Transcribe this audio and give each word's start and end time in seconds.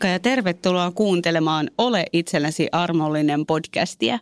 Moikka 0.00 0.12
ja 0.12 0.20
tervetuloa 0.20 0.90
kuuntelemaan 0.90 1.70
Ole 1.78 2.04
itsellesi 2.12 2.68
armollinen 2.72 3.46
podcastia. 3.46 4.18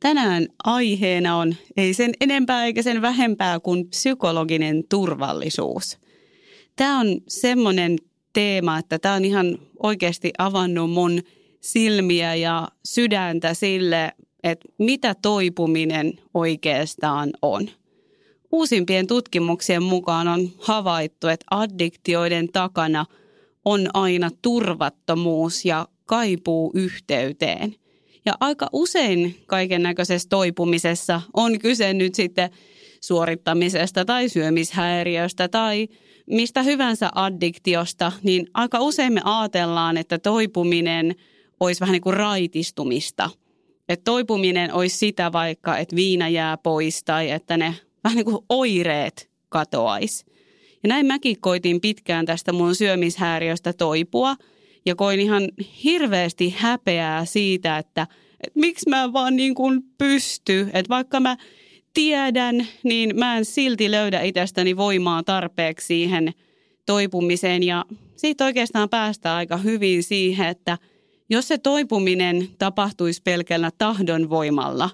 Tänään 0.00 0.46
aiheena 0.64 1.36
on 1.36 1.54
ei 1.76 1.94
sen 1.94 2.12
enempää 2.20 2.64
eikä 2.64 2.82
sen 2.82 3.02
vähempää 3.02 3.60
kuin 3.60 3.88
psykologinen 3.88 4.84
turvallisuus. 4.88 5.98
Tämä 6.76 7.00
on 7.00 7.06
semmoinen 7.28 7.98
teema, 8.32 8.78
että 8.78 8.98
tämä 8.98 9.14
on 9.14 9.24
ihan 9.24 9.58
oikeasti 9.82 10.32
avannut 10.38 10.90
mun 10.90 11.20
silmiä 11.60 12.34
ja 12.34 12.68
sydäntä 12.84 13.54
sille, 13.54 14.12
että 14.42 14.68
mitä 14.78 15.14
toipuminen 15.22 16.12
oikeastaan 16.34 17.30
on. 17.42 17.70
Uusimpien 18.52 19.06
tutkimuksien 19.06 19.82
mukaan 19.82 20.28
on 20.28 20.48
havaittu, 20.58 21.28
että 21.28 21.46
addiktioiden 21.50 22.48
takana– 22.52 23.04
on 23.66 23.88
aina 23.94 24.30
turvattomuus 24.42 25.64
ja 25.64 25.88
kaipuu 26.04 26.70
yhteyteen. 26.74 27.74
Ja 28.26 28.32
aika 28.40 28.68
usein 28.72 29.36
kaiken 29.46 29.82
näköisessä 29.82 30.28
toipumisessa 30.28 31.20
on 31.34 31.58
kyse 31.58 31.94
nyt 31.94 32.14
sitten 32.14 32.50
suorittamisesta 33.00 34.04
tai 34.04 34.28
syömishäiriöstä 34.28 35.48
tai 35.48 35.88
mistä 36.26 36.62
hyvänsä 36.62 37.10
addiktiosta, 37.14 38.12
niin 38.22 38.46
aika 38.54 38.80
usein 38.80 39.12
me 39.12 39.20
ajatellaan, 39.24 39.96
että 39.96 40.18
toipuminen 40.18 41.14
olisi 41.60 41.80
vähän 41.80 41.92
niin 41.92 42.02
kuin 42.02 42.16
raitistumista. 42.16 43.30
Että 43.88 44.04
toipuminen 44.04 44.74
olisi 44.74 44.96
sitä 44.96 45.32
vaikka, 45.32 45.78
että 45.78 45.96
viina 45.96 46.28
jää 46.28 46.56
pois 46.56 47.04
tai 47.04 47.30
että 47.30 47.56
ne 47.56 47.74
vähän 48.04 48.16
niin 48.16 48.24
kuin 48.24 48.44
oireet 48.48 49.30
katoaisi. 49.48 50.35
Ja 50.86 50.88
näin 50.88 51.06
mäkin 51.06 51.40
koitin 51.40 51.80
pitkään 51.80 52.26
tästä 52.26 52.52
mun 52.52 52.74
syömishäiriöstä 52.74 53.72
toipua. 53.72 54.36
Ja 54.84 54.94
koin 54.94 55.20
ihan 55.20 55.48
hirveästi 55.84 56.54
häpeää 56.58 57.24
siitä, 57.24 57.78
että, 57.78 58.02
että 58.46 58.60
miksi 58.60 58.88
mä 58.88 59.12
vaan 59.12 59.36
niin 59.36 59.54
kuin 59.54 59.82
pysty, 59.98 60.60
että 60.72 60.88
vaikka 60.88 61.20
mä 61.20 61.36
tiedän, 61.94 62.66
niin 62.82 63.18
mä 63.18 63.36
en 63.36 63.44
silti 63.44 63.90
löydä 63.90 64.20
itsestäni 64.20 64.76
voimaa 64.76 65.22
tarpeeksi 65.22 65.86
siihen 65.86 66.32
toipumiseen. 66.86 67.62
Ja 67.62 67.84
siitä 68.16 68.44
oikeastaan 68.44 68.88
päästään 68.88 69.36
aika 69.36 69.56
hyvin 69.56 70.02
siihen, 70.02 70.48
että 70.48 70.78
jos 71.30 71.48
se 71.48 71.58
toipuminen 71.58 72.48
tapahtuisi 72.58 73.22
pelkällä 73.24 73.70
tahdon 73.78 74.30
voimalla, 74.30 74.90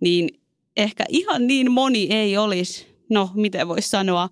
niin 0.00 0.28
ehkä 0.76 1.04
ihan 1.08 1.46
niin 1.46 1.70
moni 1.72 2.06
ei 2.10 2.36
olisi 2.36 2.95
no 3.10 3.30
miten 3.34 3.68
voisi 3.68 3.88
sanoa, 3.88 4.28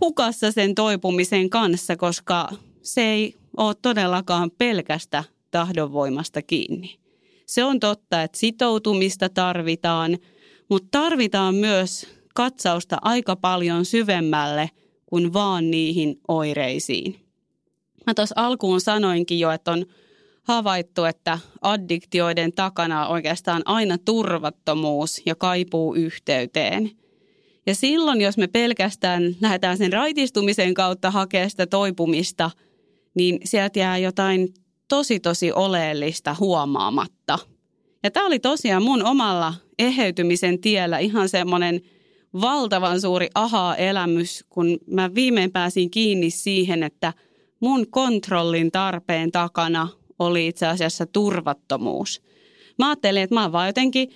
hukassa 0.00 0.52
sen 0.52 0.74
toipumisen 0.74 1.50
kanssa, 1.50 1.96
koska 1.96 2.48
se 2.82 3.00
ei 3.00 3.34
ole 3.56 3.74
todellakaan 3.82 4.50
pelkästä 4.50 5.24
tahdonvoimasta 5.50 6.42
kiinni. 6.42 6.98
Se 7.46 7.64
on 7.64 7.80
totta, 7.80 8.22
että 8.22 8.38
sitoutumista 8.38 9.28
tarvitaan, 9.28 10.18
mutta 10.68 10.88
tarvitaan 10.90 11.54
myös 11.54 12.06
katsausta 12.34 12.96
aika 13.02 13.36
paljon 13.36 13.84
syvemmälle 13.84 14.70
kuin 15.06 15.32
vaan 15.32 15.70
niihin 15.70 16.20
oireisiin. 16.28 17.20
Mä 18.06 18.14
tuossa 18.14 18.34
alkuun 18.38 18.80
sanoinkin 18.80 19.38
jo, 19.38 19.50
että 19.50 19.72
on 19.72 19.86
havaittu, 20.42 21.04
että 21.04 21.38
addiktioiden 21.62 22.52
takana 22.52 23.06
on 23.06 23.12
oikeastaan 23.12 23.62
aina 23.64 23.98
turvattomuus 23.98 25.22
ja 25.26 25.34
kaipuu 25.34 25.94
yhteyteen– 25.94 26.90
ja 27.68 27.74
silloin, 27.74 28.20
jos 28.20 28.36
me 28.38 28.46
pelkästään 28.46 29.36
lähdetään 29.40 29.78
sen 29.78 29.92
raitistumisen 29.92 30.74
kautta 30.74 31.10
hakemaan 31.10 31.50
sitä 31.50 31.66
toipumista, 31.66 32.50
niin 33.14 33.38
sieltä 33.44 33.78
jää 33.78 33.98
jotain 33.98 34.48
tosi 34.88 35.20
tosi 35.20 35.52
oleellista 35.52 36.36
huomaamatta. 36.40 37.38
Ja 38.02 38.10
tämä 38.10 38.26
oli 38.26 38.38
tosiaan 38.38 38.82
mun 38.82 39.04
omalla 39.04 39.54
eheytymisen 39.78 40.60
tiellä 40.60 40.98
ihan 40.98 41.28
semmoinen 41.28 41.80
valtavan 42.40 43.00
suuri 43.00 43.28
aha-elämys, 43.34 44.44
kun 44.48 44.78
mä 44.90 45.14
viimein 45.14 45.52
pääsin 45.52 45.90
kiinni 45.90 46.30
siihen, 46.30 46.82
että 46.82 47.12
mun 47.60 47.86
kontrollin 47.90 48.70
tarpeen 48.70 49.32
takana 49.32 49.88
oli 50.18 50.46
itse 50.46 50.66
asiassa 50.66 51.06
turvattomuus. 51.06 52.22
Mä 52.78 52.88
ajattelin, 52.88 53.22
että 53.22 53.34
mä 53.34 53.42
oon 53.42 53.52
vaan 53.52 53.66
jotenkin 53.66 54.10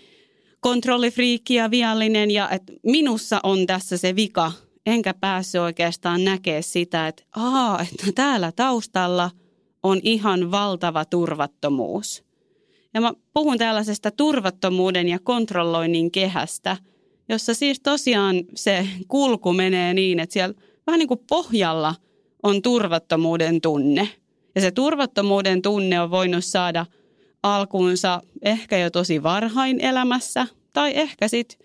kontrollifriikki 0.62 1.54
ja 1.54 1.70
viallinen 1.70 2.30
ja 2.30 2.50
että 2.50 2.72
minussa 2.82 3.40
on 3.42 3.66
tässä 3.66 3.96
se 3.96 4.16
vika. 4.16 4.52
Enkä 4.86 5.14
päässyt 5.14 5.60
oikeastaan 5.60 6.24
näkee 6.24 6.62
sitä, 6.62 7.08
että, 7.08 7.22
aa, 7.36 7.80
että 7.82 8.12
täällä 8.14 8.52
taustalla 8.56 9.30
on 9.82 10.00
ihan 10.02 10.50
valtava 10.50 11.04
turvattomuus. 11.04 12.24
Ja 12.94 13.00
mä 13.00 13.12
puhun 13.34 13.58
tällaisesta 13.58 14.10
turvattomuuden 14.10 15.08
ja 15.08 15.18
kontrolloinnin 15.18 16.10
kehästä, 16.10 16.76
jossa 17.28 17.54
siis 17.54 17.80
tosiaan 17.80 18.36
se 18.54 18.88
kulku 19.08 19.52
menee 19.52 19.94
niin, 19.94 20.20
että 20.20 20.32
siellä 20.32 20.54
vähän 20.86 20.98
niin 20.98 21.08
kuin 21.08 21.20
pohjalla 21.28 21.94
on 22.42 22.62
turvattomuuden 22.62 23.60
tunne. 23.60 24.08
Ja 24.54 24.60
se 24.60 24.70
turvattomuuden 24.70 25.62
tunne 25.62 26.00
on 26.00 26.10
voinut 26.10 26.44
saada– 26.44 26.86
alkuunsa 27.42 28.22
ehkä 28.42 28.78
jo 28.78 28.90
tosi 28.90 29.22
varhain 29.22 29.80
elämässä 29.80 30.46
tai 30.72 30.92
ehkä 30.94 31.28
sitten 31.28 31.58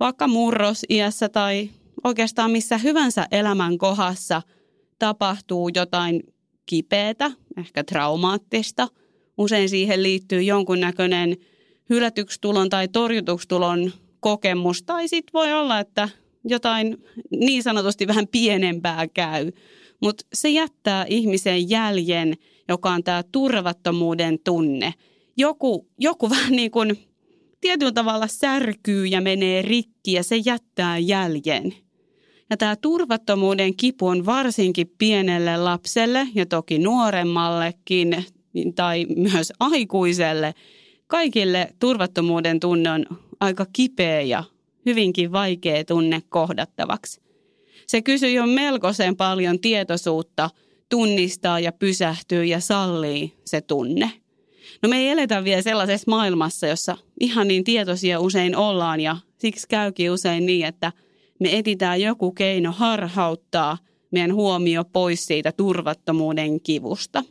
vaikka 0.00 0.28
murrosiässä 0.28 1.28
tai 1.28 1.70
oikeastaan 2.04 2.50
missä 2.50 2.78
hyvänsä 2.78 3.26
elämän 3.30 3.78
kohdassa 3.78 4.42
tapahtuu 4.98 5.70
jotain 5.74 6.22
kipeätä, 6.66 7.30
ehkä 7.56 7.84
traumaattista. 7.84 8.88
Usein 9.38 9.68
siihen 9.68 10.02
liittyy 10.02 10.42
jonkunnäköinen 10.42 11.36
hylätykstulon 11.90 12.68
tai 12.68 12.88
torjutustulon 12.88 13.92
kokemus 14.20 14.82
tai 14.82 15.08
sitten 15.08 15.32
voi 15.32 15.52
olla, 15.52 15.80
että 15.80 16.08
jotain 16.44 16.96
niin 17.30 17.62
sanotusti 17.62 18.06
vähän 18.06 18.28
pienempää 18.28 19.08
käy. 19.08 19.52
Mutta 20.00 20.26
se 20.34 20.48
jättää 20.48 21.04
ihmisen 21.08 21.70
jäljen, 21.70 22.34
joka 22.68 22.90
on 22.90 23.04
tämä 23.04 23.22
turvattomuuden 23.32 24.38
tunne– 24.44 24.94
joku, 25.36 25.88
joku 25.98 26.30
vähän 26.36 26.52
niin 26.52 26.70
kuin 26.70 26.98
tietyllä 27.60 27.92
tavalla 27.92 28.26
särkyy 28.26 29.06
ja 29.06 29.20
menee 29.20 29.62
rikki 29.62 30.12
ja 30.12 30.22
se 30.22 30.36
jättää 30.36 30.98
jäljen. 30.98 31.74
Ja 32.50 32.56
tämä 32.56 32.76
turvattomuuden 32.76 33.76
kipu 33.76 34.06
on 34.06 34.26
varsinkin 34.26 34.92
pienelle 34.98 35.56
lapselle 35.56 36.28
ja 36.34 36.46
toki 36.46 36.78
nuoremmallekin 36.78 38.24
tai 38.74 39.06
myös 39.16 39.52
aikuiselle. 39.60 40.54
Kaikille 41.06 41.68
turvattomuuden 41.78 42.60
tunne 42.60 42.90
on 42.90 43.06
aika 43.40 43.66
kipeä 43.72 44.20
ja 44.20 44.44
hyvinkin 44.86 45.32
vaikea 45.32 45.84
tunne 45.84 46.22
kohdattavaksi. 46.28 47.20
Se 47.86 48.02
kysyy 48.02 48.30
jo 48.30 48.46
melkoisen 48.46 49.16
paljon 49.16 49.60
tietoisuutta 49.60 50.50
tunnistaa 50.88 51.60
ja 51.60 51.72
pysähtyy 51.72 52.44
ja 52.44 52.60
sallii 52.60 53.32
se 53.44 53.60
tunne. 53.60 54.12
No 54.82 54.88
me 54.88 54.96
ei 54.96 55.08
eletä 55.08 55.44
vielä 55.44 55.62
sellaisessa 55.62 56.10
maailmassa, 56.10 56.66
jossa 56.66 56.96
ihan 57.20 57.48
niin 57.48 57.64
tietoisia 57.64 58.20
usein 58.20 58.56
ollaan 58.56 59.00
ja 59.00 59.16
siksi 59.38 59.68
käykin 59.68 60.10
usein 60.10 60.46
niin, 60.46 60.66
että 60.66 60.92
me 61.40 61.58
etitään 61.58 62.00
joku 62.00 62.32
keino 62.32 62.72
harhauttaa 62.72 63.78
meidän 64.10 64.34
huomio 64.34 64.84
pois 64.84 65.26
siitä 65.26 65.52
turvattomuuden 65.52 66.60
kivusta. 66.60 67.24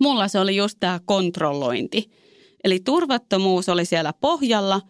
Mulla 0.00 0.28
se 0.28 0.40
oli 0.40 0.56
just 0.56 0.76
tämä 0.80 1.00
kontrollointi. 1.04 2.10
Eli 2.64 2.80
turvattomuus 2.80 3.68
oli 3.68 3.84
siellä 3.84 4.12
pohjalla, 4.12 4.80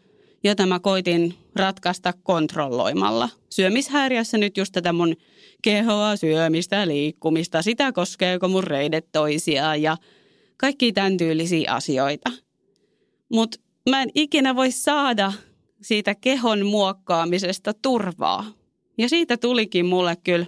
jota 0.45 0.67
mä 0.67 0.81
koitin 0.81 1.35
ratkaista 1.57 2.13
kontrolloimalla. 2.23 3.29
Syömishäiriössä 3.51 4.39
nyt 4.39 4.57
just 4.57 4.73
tätä 4.73 4.93
mun 4.93 5.17
kehoa, 5.63 6.17
syömistä, 6.17 6.89
liikkumista, 6.89 7.63
sitä 7.63 7.93
koskeeko 7.93 8.49
mun 8.49 8.65
reidet 8.65 9.07
toisiaan 9.13 9.83
ja– 9.83 9.97
kaikki 10.61 10.93
tämän 10.93 11.17
tyylisiä 11.17 11.73
asioita. 11.73 12.31
Mutta 13.33 13.59
mä 13.91 14.03
en 14.03 14.11
ikinä 14.15 14.57
voi 14.57 14.71
saada 14.71 15.33
siitä 15.83 16.15
kehon 16.15 16.67
muokkaamisesta 16.67 17.75
turvaa. 17.75 18.45
Ja 18.99 19.09
siitä 19.09 19.37
tulikin 19.37 19.87
mulle 19.87 20.17
kyllä 20.25 20.47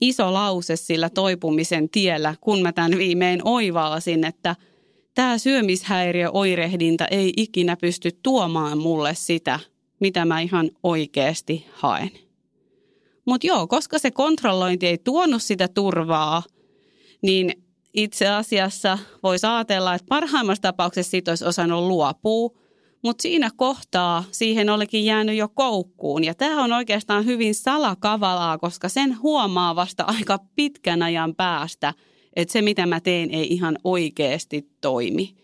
iso 0.00 0.32
lause 0.32 0.76
sillä 0.76 1.10
toipumisen 1.10 1.88
tiellä, 1.88 2.34
kun 2.40 2.62
mä 2.62 2.72
tämän 2.72 2.98
viimein 2.98 3.40
oivallasin, 3.44 4.24
että 4.24 4.56
tämä 5.14 5.38
syömishäiriöoirehdinta 5.38 7.06
ei 7.06 7.32
ikinä 7.36 7.76
pysty 7.76 8.10
tuomaan 8.22 8.78
mulle 8.78 9.14
sitä, 9.14 9.60
mitä 10.00 10.24
mä 10.24 10.40
ihan 10.40 10.70
oikeasti 10.82 11.66
haen. 11.72 12.10
Mutta 13.24 13.46
joo, 13.46 13.66
koska 13.66 13.98
se 13.98 14.10
kontrollointi 14.10 14.86
ei 14.86 14.98
tuonut 14.98 15.42
sitä 15.42 15.68
turvaa, 15.68 16.42
niin 17.22 17.69
itse 17.94 18.28
asiassa 18.28 18.98
voisi 19.22 19.46
ajatella, 19.46 19.94
että 19.94 20.06
parhaimmassa 20.08 20.62
tapauksessa 20.62 21.10
siitä 21.10 21.30
olisi 21.30 21.44
osannut 21.44 21.84
luopua, 21.84 22.50
mutta 23.02 23.22
siinä 23.22 23.50
kohtaa 23.56 24.24
siihen 24.30 24.70
olikin 24.70 25.04
jäänyt 25.04 25.36
jo 25.36 25.48
koukkuun. 25.48 26.24
Ja 26.24 26.34
tämä 26.34 26.64
on 26.64 26.72
oikeastaan 26.72 27.24
hyvin 27.24 27.54
salakavalaa, 27.54 28.58
koska 28.58 28.88
sen 28.88 29.22
huomaa 29.22 29.76
vasta 29.76 30.04
aika 30.06 30.38
pitkän 30.56 31.02
ajan 31.02 31.34
päästä, 31.34 31.94
että 32.36 32.52
se 32.52 32.62
mitä 32.62 32.86
mä 32.86 33.00
teen 33.00 33.30
ei 33.30 33.52
ihan 33.52 33.78
oikeasti 33.84 34.68
toimi. 34.80 35.34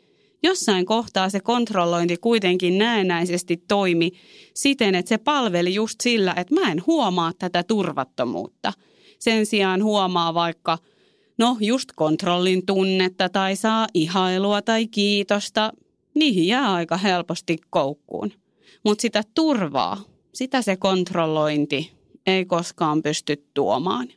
Jossain 0.42 0.86
kohtaa 0.86 1.30
se 1.30 1.40
kontrollointi 1.40 2.16
kuitenkin 2.16 2.78
näennäisesti 2.78 3.56
toimi 3.68 4.10
siten, 4.54 4.94
että 4.94 5.08
se 5.08 5.18
palveli 5.18 5.74
just 5.74 6.00
sillä, 6.00 6.34
että 6.36 6.54
mä 6.54 6.72
en 6.72 6.86
huomaa 6.86 7.32
tätä 7.38 7.62
turvattomuutta. 7.62 8.72
Sen 9.18 9.46
sijaan 9.46 9.84
huomaa 9.84 10.34
vaikka, 10.34 10.78
no 11.38 11.56
just 11.60 11.88
kontrollin 11.96 12.66
tunnetta 12.66 13.28
tai 13.28 13.56
saa 13.56 13.86
ihailua 13.94 14.62
tai 14.62 14.86
kiitosta, 14.86 15.72
niihin 16.14 16.46
jää 16.46 16.72
aika 16.74 16.96
helposti 16.96 17.56
koukkuun. 17.70 18.32
Mutta 18.84 19.02
sitä 19.02 19.22
turvaa, 19.34 20.04
sitä 20.34 20.62
se 20.62 20.76
kontrollointi 20.76 21.92
ei 22.26 22.44
koskaan 22.44 23.02
pysty 23.02 23.44
tuomaan. 23.54 24.08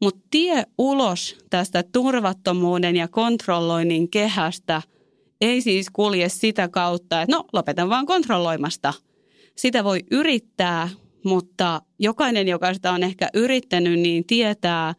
Mutta 0.00 0.20
tie 0.30 0.64
ulos 0.78 1.36
tästä 1.50 1.84
turvattomuuden 1.92 2.96
ja 2.96 3.08
kontrolloinnin 3.08 4.10
kehästä 4.10 4.82
ei 5.40 5.60
siis 5.60 5.90
kulje 5.92 6.28
sitä 6.28 6.68
kautta, 6.68 7.22
että 7.22 7.36
no 7.36 7.44
lopetan 7.52 7.88
vaan 7.88 8.06
kontrolloimasta. 8.06 8.94
Sitä 9.56 9.84
voi 9.84 10.00
yrittää, 10.10 10.88
mutta 11.24 11.82
jokainen, 11.98 12.48
joka 12.48 12.74
sitä 12.74 12.92
on 12.92 13.02
ehkä 13.02 13.28
yrittänyt, 13.34 14.00
niin 14.00 14.24
tietää, 14.24 14.94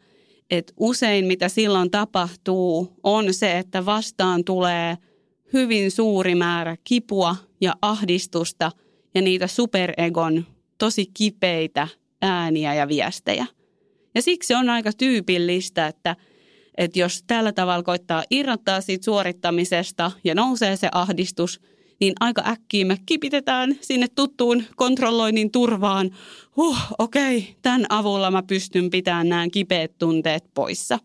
että 0.50 0.72
usein 0.76 1.26
mitä 1.26 1.48
silloin 1.48 1.90
tapahtuu 1.90 2.92
on 3.02 3.34
se, 3.34 3.58
että 3.58 3.86
vastaan 3.86 4.44
tulee– 4.44 4.96
hyvin 5.52 5.90
suuri 5.90 6.34
määrä 6.34 6.76
kipua 6.84 7.36
ja 7.60 7.74
ahdistusta 7.82 8.72
ja 9.14 9.22
niitä 9.22 9.46
superegon 9.46 10.46
tosi 10.78 11.06
kipeitä 11.14 11.88
ääniä 12.22 12.74
ja 12.74 12.88
viestejä. 12.88 13.46
Ja 14.14 14.22
siksi 14.22 14.54
on 14.54 14.70
aika 14.70 14.90
tyypillistä, 14.92 15.86
että, 15.86 16.16
että 16.76 16.98
jos 16.98 17.24
tällä 17.26 17.52
tavalla 17.52 17.82
koittaa 17.82 18.24
irrottaa 18.30 18.80
siitä 18.80 19.04
suorittamisesta 19.04 20.10
ja 20.24 20.34
nousee 20.34 20.76
se 20.76 20.88
ahdistus, 20.92 21.60
niin 22.00 22.12
aika 22.20 22.42
äkkiä 22.46 22.84
me 22.84 22.96
kipitetään 23.06 23.78
sinne 23.80 24.06
tuttuun 24.08 24.64
kontrolloinnin 24.76 25.50
turvaan. 25.50 26.10
Huh, 26.56 26.78
okei, 26.98 27.38
okay, 27.38 27.52
tämän 27.62 27.86
avulla 27.88 28.30
mä 28.30 28.42
pystyn 28.42 28.90
pitämään 28.90 29.28
nämä 29.28 29.48
kipeät 29.52 29.98
tunteet 29.98 30.44
poissa. 30.54 30.98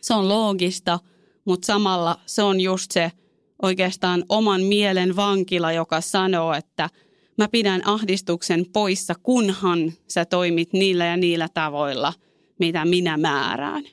Se 0.00 0.14
on 0.14 0.28
loogista, 0.28 0.98
mutta 1.44 1.66
samalla 1.66 2.20
se 2.26 2.42
on 2.42 2.60
just 2.60 2.90
se– 2.90 3.10
oikeastaan 3.62 4.24
oman 4.28 4.60
mielen 4.60 5.16
vankila, 5.16 5.72
joka 5.72 6.00
sanoo, 6.00 6.54
että 6.54 6.90
mä 7.38 7.48
pidän 7.48 7.82
ahdistuksen 7.84 8.66
poissa, 8.72 9.14
kunhan 9.22 9.92
sä 10.08 10.24
toimit 10.24 10.72
niillä 10.72 11.04
ja 11.04 11.16
niillä 11.16 11.48
tavoilla, 11.54 12.12
mitä 12.58 12.84
minä 12.84 13.16
määrään. 13.16 13.84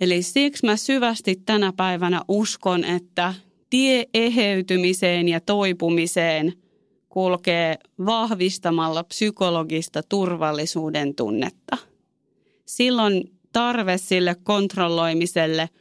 Eli 0.00 0.22
siksi 0.22 0.66
mä 0.66 0.76
syvästi 0.76 1.42
tänä 1.46 1.72
päivänä 1.76 2.22
uskon, 2.28 2.84
että 2.84 3.34
tie 3.70 4.06
eheytymiseen 4.14 5.28
ja 5.28 5.40
toipumiseen 5.40 6.52
kulkee 7.08 7.78
vahvistamalla 8.06 9.04
psykologista 9.04 10.02
turvallisuuden 10.02 11.14
tunnetta. 11.14 11.76
Silloin 12.66 13.32
tarve 13.52 13.98
sille 13.98 14.36
kontrolloimiselle– 14.44 15.68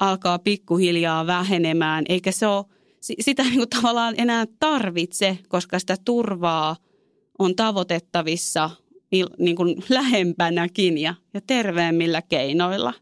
alkaa 0.00 0.38
pikkuhiljaa 0.38 1.26
vähenemään, 1.26 2.04
eikä 2.08 2.32
se 2.32 2.46
ole, 2.46 2.64
sitä 3.00 3.42
niin 3.42 3.56
kuin 3.56 3.68
tavallaan 3.68 4.14
enää 4.18 4.44
tarvitse, 4.60 5.38
koska 5.48 5.78
sitä 5.78 5.96
turvaa 6.04 6.76
on 7.38 7.56
tavoitettavissa 7.56 8.70
niin 9.38 9.56
kuin 9.56 9.84
lähempänäkin 9.88 10.98
ja, 10.98 11.14
ja 11.34 11.40
terveemmillä 11.46 12.22
keinoilla. 12.22 12.94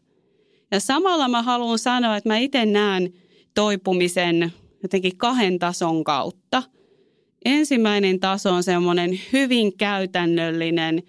Ja 0.71 0.79
samalla 0.79 1.27
mä 1.27 1.41
haluan 1.41 1.79
sanoa, 1.79 2.17
että 2.17 2.29
mä 2.29 2.37
itse 2.37 2.65
näen 2.65 3.13
toipumisen 3.53 4.53
jotenkin 4.83 5.17
kahden 5.17 5.59
tason 5.59 6.03
kautta. 6.03 6.63
Ensimmäinen 7.45 8.19
taso 8.19 8.53
on 8.53 8.63
semmoinen 8.63 9.19
hyvin 9.33 9.77
käytännöllinen, 9.77 11.03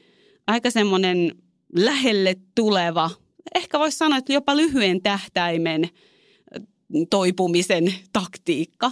aika 0.47 0.71
semmoinen 0.71 1.33
lähelle 1.73 2.37
tuleva 2.55 3.11
ehkä 3.55 3.79
voisi 3.79 3.99
sanoa, 3.99 4.19
että 4.19 4.33
jopa 4.33 4.57
lyhyen 4.57 5.03
tähtäimen 5.03 5.89
toipumisen 7.11 7.95
taktiikka. 8.13 8.91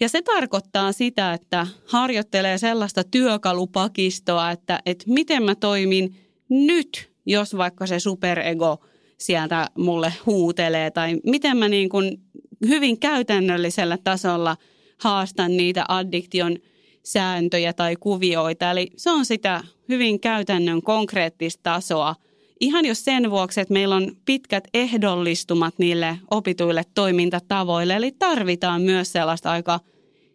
Ja 0.00 0.08
se 0.08 0.22
tarkoittaa 0.22 0.92
sitä, 0.92 1.32
että 1.32 1.66
harjoittelee 1.86 2.58
sellaista 2.58 3.04
työkalupakistoa, 3.04 4.50
että, 4.50 4.80
että 4.86 5.04
miten 5.08 5.42
mä 5.42 5.54
toimin 5.54 6.16
nyt, 6.48 7.10
jos 7.26 7.56
vaikka 7.56 7.86
se 7.86 8.00
superego 8.00 8.84
sieltä 9.18 9.66
mulle 9.78 10.12
huutelee, 10.26 10.90
tai 10.90 11.16
miten 11.26 11.56
mä 11.56 11.68
niin 11.68 11.88
kuin 11.88 12.20
hyvin 12.68 12.98
käytännöllisellä 13.00 13.98
tasolla 14.04 14.56
haastan 14.98 15.56
niitä 15.56 15.84
addiktion 15.88 16.56
sääntöjä 17.02 17.72
tai 17.72 17.96
kuvioita. 17.96 18.70
Eli 18.70 18.90
se 18.96 19.10
on 19.10 19.24
sitä 19.24 19.64
hyvin 19.88 20.20
käytännön 20.20 20.82
konkreettista 20.82 21.62
tasoa– 21.62 22.14
Ihan 22.60 22.84
jos 22.84 23.04
sen 23.04 23.30
vuoksi, 23.30 23.60
että 23.60 23.74
meillä 23.74 23.96
on 23.96 24.16
pitkät 24.24 24.64
ehdollistumat 24.74 25.74
niille 25.78 26.18
opituille 26.30 26.82
toimintatavoille, 26.94 27.96
eli 27.96 28.12
tarvitaan 28.12 28.82
myös 28.82 29.12
sellaista 29.12 29.50
aika 29.50 29.80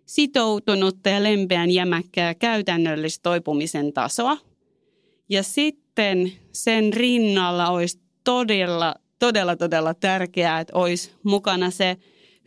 sitoutunutta 0.06 1.10
ja 1.10 1.24
lempeän 1.24 1.72
jämäkkää 1.72 2.34
käytännöllistä 2.34 3.24
toipumisen 3.24 3.94
tasoa. 3.94 4.38
Ja 5.30 5.44
sitten 5.44 6.32
sen 6.52 6.94
rinnalla 6.94 7.70
olisi 7.70 8.00
todella, 8.24 8.96
todella, 9.20 9.56
todella 9.56 9.94
tärkeää, 9.94 10.60
että 10.60 10.78
olisi 10.78 11.12
mukana 11.24 11.72
se 11.72 11.98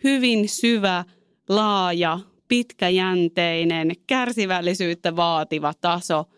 hyvin 0.05 0.49
syvä, 0.49 1.05
laaja, 1.49 2.19
pitkäjänteinen, 2.49 3.93
kärsivällisyyttä 4.07 5.17
vaativa 5.17 5.75
taso– 5.81 6.25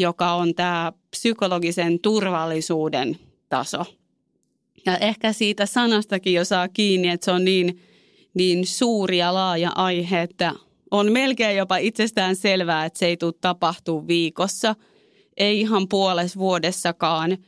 joka 0.00 0.34
on 0.34 0.54
tämä 0.54 0.92
psykologisen 1.10 2.00
turvallisuuden 2.00 3.18
taso. 3.48 3.84
Ja 4.86 4.98
ehkä 4.98 5.32
siitä 5.32 5.66
sanastakin 5.66 6.34
jo 6.34 6.44
saa 6.44 6.68
kiinni, 6.68 7.08
että 7.08 7.24
se 7.24 7.30
on 7.30 7.44
niin, 7.44 7.82
niin 8.34 8.66
suuri 8.66 9.18
ja 9.18 9.34
laaja 9.34 9.70
aihe, 9.74 10.22
että 10.22 10.52
on 10.90 11.12
melkein 11.12 11.56
jopa 11.56 11.76
itsestään 11.76 12.36
selvää, 12.36 12.84
että 12.84 12.98
se 12.98 13.06
ei 13.06 13.16
tule 13.16 13.34
tapahtuu 13.40 14.06
viikossa, 14.06 14.76
ei 15.36 15.60
ihan 15.60 15.88
puolessa 15.88 16.38
vuodessakaan, 16.38 17.38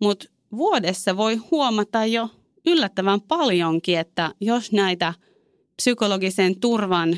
mutta 0.00 0.26
vuodessa 0.56 1.16
voi 1.16 1.36
huomata 1.36 2.04
jo 2.04 2.28
yllättävän 2.66 3.20
paljonkin, 3.20 3.98
että 3.98 4.34
jos 4.40 4.72
näitä 4.72 5.14
psykologisen 5.76 6.60
turvan 6.60 7.16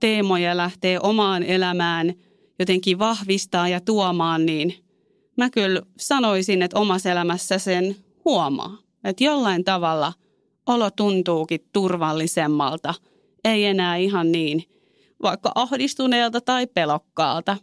teemoja 0.00 0.56
lähtee 0.56 1.00
omaan 1.00 1.42
elämään– 1.42 2.14
jotenkin 2.58 2.98
vahvistaa 2.98 3.68
ja 3.68 3.80
tuomaan, 3.80 4.46
niin 4.46 4.74
mä 5.36 5.50
kyllä 5.50 5.82
sanoisin, 5.98 6.62
että 6.62 6.78
omassa 6.78 7.10
elämässä 7.10 7.58
sen 7.58 7.96
huomaa. 8.24 8.78
Että 9.04 9.24
jollain 9.24 9.64
tavalla 9.64 10.12
olo 10.66 10.90
tuntuukin 10.90 11.60
turvallisemmalta, 11.72 12.94
ei 13.44 13.64
enää 13.64 13.96
ihan 13.96 14.32
niin 14.32 14.64
vaikka 15.22 15.52
ahdistuneelta 15.54 16.40
tai 16.40 16.66
pelokkaalta. 16.66 17.56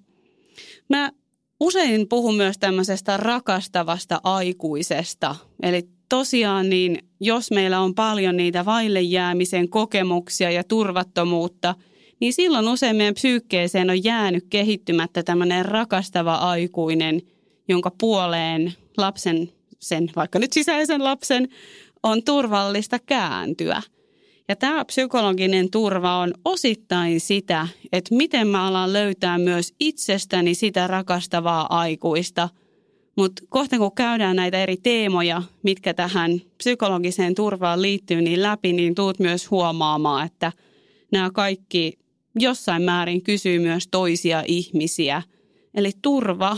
Mä 0.90 1.12
usein 1.60 2.10
puhun 2.10 2.36
myös 2.36 2.58
tämmöisestä 2.58 3.18
rakastavasta 3.18 4.22
aikuisesta. 4.24 5.36
Eli 5.64 5.90
tosiaan 6.10 6.70
niin, 6.70 6.98
jos 7.20 7.52
meillä 7.52 7.80
on 7.80 7.96
paljon 7.96 8.38
niitä 8.38 8.66
vaille 8.66 9.02
jäämisen 9.02 9.70
kokemuksia 9.70 10.52
ja 10.52 10.64
turvattomuutta– 10.64 11.76
niin 12.20 12.34
silloin 12.34 12.68
usein 12.68 12.96
meidän 12.96 13.14
psyykkeeseen 13.14 13.90
on 13.90 14.04
jäänyt 14.04 14.46
kehittymättä 14.50 15.24
tämmöinen 15.24 15.66
rakastava 15.66 16.36
aikuinen, 16.36 17.22
jonka 17.68 17.92
puoleen 18.00 18.74
lapsen, 18.98 19.50
sen 19.80 20.10
vaikka 20.16 20.40
nyt 20.40 20.54
sisäisen 20.54 21.04
lapsen, 21.04 21.48
on 22.04 22.24
turvallista 22.24 23.00
kääntyä. 23.00 23.82
Ja 24.48 24.56
tämä 24.56 24.86
psykologinen 24.86 25.72
turva 25.72 26.18
on 26.18 26.34
osittain 26.46 27.20
sitä, 27.20 27.68
että 27.92 28.16
miten 28.16 28.48
mä 28.48 28.68
alan 28.68 28.94
löytää 28.94 29.38
myös 29.38 29.74
itsestäni 29.80 30.56
sitä 30.56 30.88
rakastavaa 30.88 31.80
aikuista. 31.80 32.50
Mutta 33.16 33.44
kohta 33.50 33.78
kun 33.78 33.96
käydään 33.96 34.36
näitä 34.36 34.64
eri 34.64 34.78
teemoja, 34.78 35.42
mitkä 35.64 35.94
tähän 35.94 36.42
psykologiseen 36.58 37.36
turvaan 37.36 37.82
liittyy 37.82 38.22
niin 38.22 38.42
läpi, 38.42 38.74
niin 38.74 38.96
tuut 38.96 39.20
myös 39.20 39.52
huomaamaan, 39.52 40.26
että 40.26 40.52
nämä 41.12 41.30
kaikki 41.32 42.00
jossain 42.40 42.82
määrin 42.82 43.22
kysyy 43.22 43.60
myös 43.60 43.88
toisia 43.92 44.44
ihmisiä. 44.48 45.22
Eli 45.74 45.92
turva, 46.02 46.58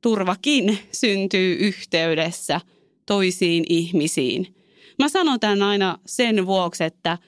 turvakin 0.00 0.78
syntyy 0.92 1.54
yhteydessä 1.54 2.60
toisiin 3.06 3.64
ihmisiin. 3.68 4.54
Mä 4.98 5.08
sanon 5.08 5.40
tämän 5.40 5.62
aina 5.62 5.98
sen 6.06 6.46
vuoksi, 6.46 6.84
että 6.84 7.18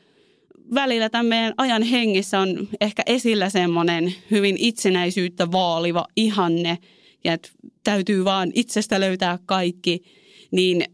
välillä 0.74 1.10
tämän 1.10 1.26
meidän 1.26 1.54
ajan 1.56 1.82
hengissä 1.82 2.40
on 2.40 2.68
ehkä 2.80 3.02
esillä 3.06 3.50
semmoinen 3.50 4.14
hyvin 4.30 4.56
itsenäisyyttä 4.58 5.52
vaaliva 5.52 6.06
ihanne, 6.16 6.78
ja 7.24 7.32
että 7.32 7.48
täytyy 7.84 8.24
vaan 8.24 8.50
itsestä 8.54 9.00
löytää 9.00 9.38
kaikki, 9.46 10.02
niin 10.50 10.84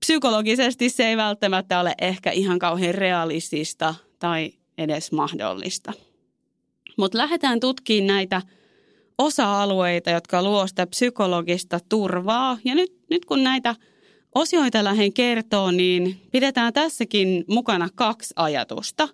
psykologisesti 0.00 0.88
se 0.88 1.08
ei 1.08 1.16
välttämättä 1.16 1.80
ole 1.80 1.94
ehkä 2.00 2.30
ihan 2.30 2.58
kauhean 2.58 2.94
realistista 2.94 3.94
tai 4.18 4.52
edes 4.78 5.12
mahdollista. 5.12 5.92
Mutta 6.98 7.18
lähdetään 7.18 7.60
tutkimaan 7.60 8.06
näitä 8.06 8.42
osa-alueita, 9.18 10.10
jotka 10.10 10.42
luo 10.42 10.66
sitä 10.66 10.86
psykologista 10.86 11.80
turvaa. 11.88 12.58
Ja 12.64 12.74
nyt, 12.74 12.92
nyt 13.10 13.24
kun 13.24 13.44
näitä 13.44 13.74
osioita 14.34 14.84
lähden 14.84 15.12
kertoo, 15.12 15.70
niin 15.70 16.20
pidetään 16.32 16.72
tässäkin 16.72 17.44
mukana 17.48 17.88
kaksi 17.94 18.34
ajatusta. 18.36 19.08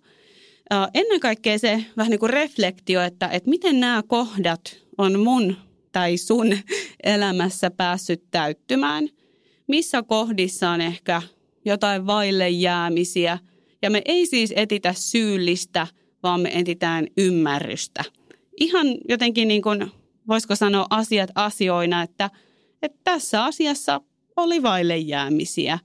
Ennen 0.95 1.21
kaikkea 1.21 1.59
se 1.59 1.85
vähän 1.97 2.11
niin 2.11 2.21
kuin 2.21 2.31
reflektio, 2.31 3.03
että, 3.03 3.29
että 3.29 3.51
miten 3.51 3.81
nämä 3.81 4.03
kohdat 4.07 4.79
on 4.99 5.21
mun 5.21 5.57
tai 5.95 6.17
sun 6.17 6.59
elämässä 7.05 7.71
päässyt 7.71 8.23
täyttymään. 8.31 9.09
Missä 9.67 10.03
kohdissa 10.03 10.71
on 10.71 10.81
ehkä 10.81 11.23
jotain 11.65 12.07
vaille 12.07 12.51
jäämisiä. 12.51 13.39
Ja 13.83 13.91
me 13.91 14.03
ei 14.05 14.27
siis 14.27 14.53
etitä 14.57 14.93
syyllistä, 14.93 15.87
vaan 16.23 16.41
me 16.41 16.51
etitään 16.55 17.07
ymmärrystä. 17.17 18.05
Ihan 18.61 18.87
jotenkin 19.09 19.49
niin 19.49 19.63
kuin, 19.63 19.91
voisiko 20.29 20.57
sanoa 20.57 20.87
asiat 20.91 21.31
asioina, 21.35 22.03
että, 22.03 22.31
että 22.83 22.99
tässä 23.05 23.45
asiassa 23.45 24.01
oli 24.37 24.63
vaille 24.63 24.97
jäämisiä. 24.97 25.79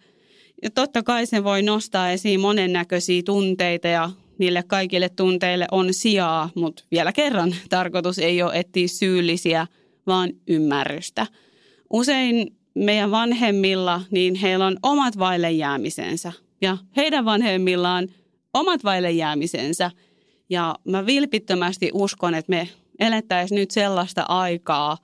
Ja 0.63 0.69
totta 0.69 1.03
kai 1.03 1.25
se 1.25 1.43
voi 1.43 1.61
nostaa 1.61 2.11
esiin 2.11 2.39
monennäköisiä 2.39 3.21
tunteita 3.25 3.87
ja 3.87 4.09
niille 4.37 4.63
kaikille 4.67 5.09
tunteille 5.09 5.65
on 5.71 5.93
sijaa, 5.93 6.49
mutta 6.55 6.83
vielä 6.91 7.11
kerran 7.11 7.55
tarkoitus 7.69 8.19
ei 8.19 8.41
ole 8.41 8.59
etsiä 8.59 8.87
syyllisiä, 8.87 9.67
vaan 10.07 10.29
ymmärrystä. 10.47 11.27
Usein 11.89 12.55
meidän 12.75 13.11
vanhemmilla, 13.11 14.01
niin 14.11 14.35
heillä 14.35 14.65
on 14.65 14.77
omat 14.83 15.19
vaille 15.19 15.51
jäämisensä 15.51 16.33
ja 16.61 16.77
heidän 16.97 17.25
vanhemmillaan 17.25 18.07
omat 18.53 18.83
vaille 18.83 19.11
jäämisensä. 19.11 19.91
Ja 20.49 20.75
mä 20.83 21.05
vilpittömästi 21.05 21.89
uskon, 21.93 22.35
että 22.35 22.49
me 22.49 22.69
elettäisiin 22.99 23.59
nyt 23.59 23.71
sellaista 23.71 24.25
aikaa, 24.27 24.97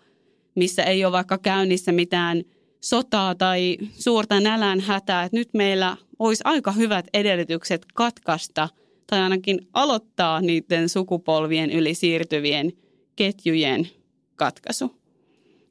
missä 0.55 0.83
ei 0.83 1.05
ole 1.05 1.11
vaikka 1.11 1.37
käynnissä 1.37 1.91
mitään– 1.91 2.41
sotaa 2.85 3.35
tai 3.35 3.77
suurta 3.91 4.39
nälän 4.39 4.79
hätää, 4.79 5.23
että 5.23 5.37
nyt 5.37 5.49
meillä 5.53 5.97
olisi 6.19 6.41
aika 6.45 6.71
hyvät 6.71 7.05
edellytykset 7.13 7.85
katkaista 7.93 8.69
tai 9.07 9.19
ainakin 9.19 9.67
aloittaa 9.73 10.41
niiden 10.41 10.89
sukupolvien 10.89 11.71
yli 11.71 11.93
siirtyvien 11.93 12.73
ketjujen 13.15 13.87
katkaisu. 14.35 14.95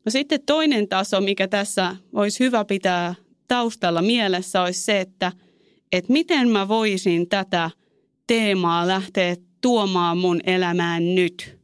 No 0.04 0.11
sitten 0.11 0.40
toinen 0.47 0.88
taso, 0.88 1.21
mikä 1.21 1.49
tässä 1.49 1.97
olisi 2.12 2.44
hyvä 2.44 2.64
pitää 2.64 3.14
taustalla 3.49 4.02
mielessä, 4.02 4.62
olisi 4.62 4.80
se, 4.80 5.00
että, 5.00 5.33
että 5.92 6.12
miten 6.12 6.49
mä 6.49 6.68
voisin 6.68 7.28
tätä 7.28 7.71
teemaa 8.26 8.87
lähteä 8.87 9.37
tuomaan 9.61 10.18
mun 10.18 10.40
elämään 10.47 11.14
nyt. 11.14 11.59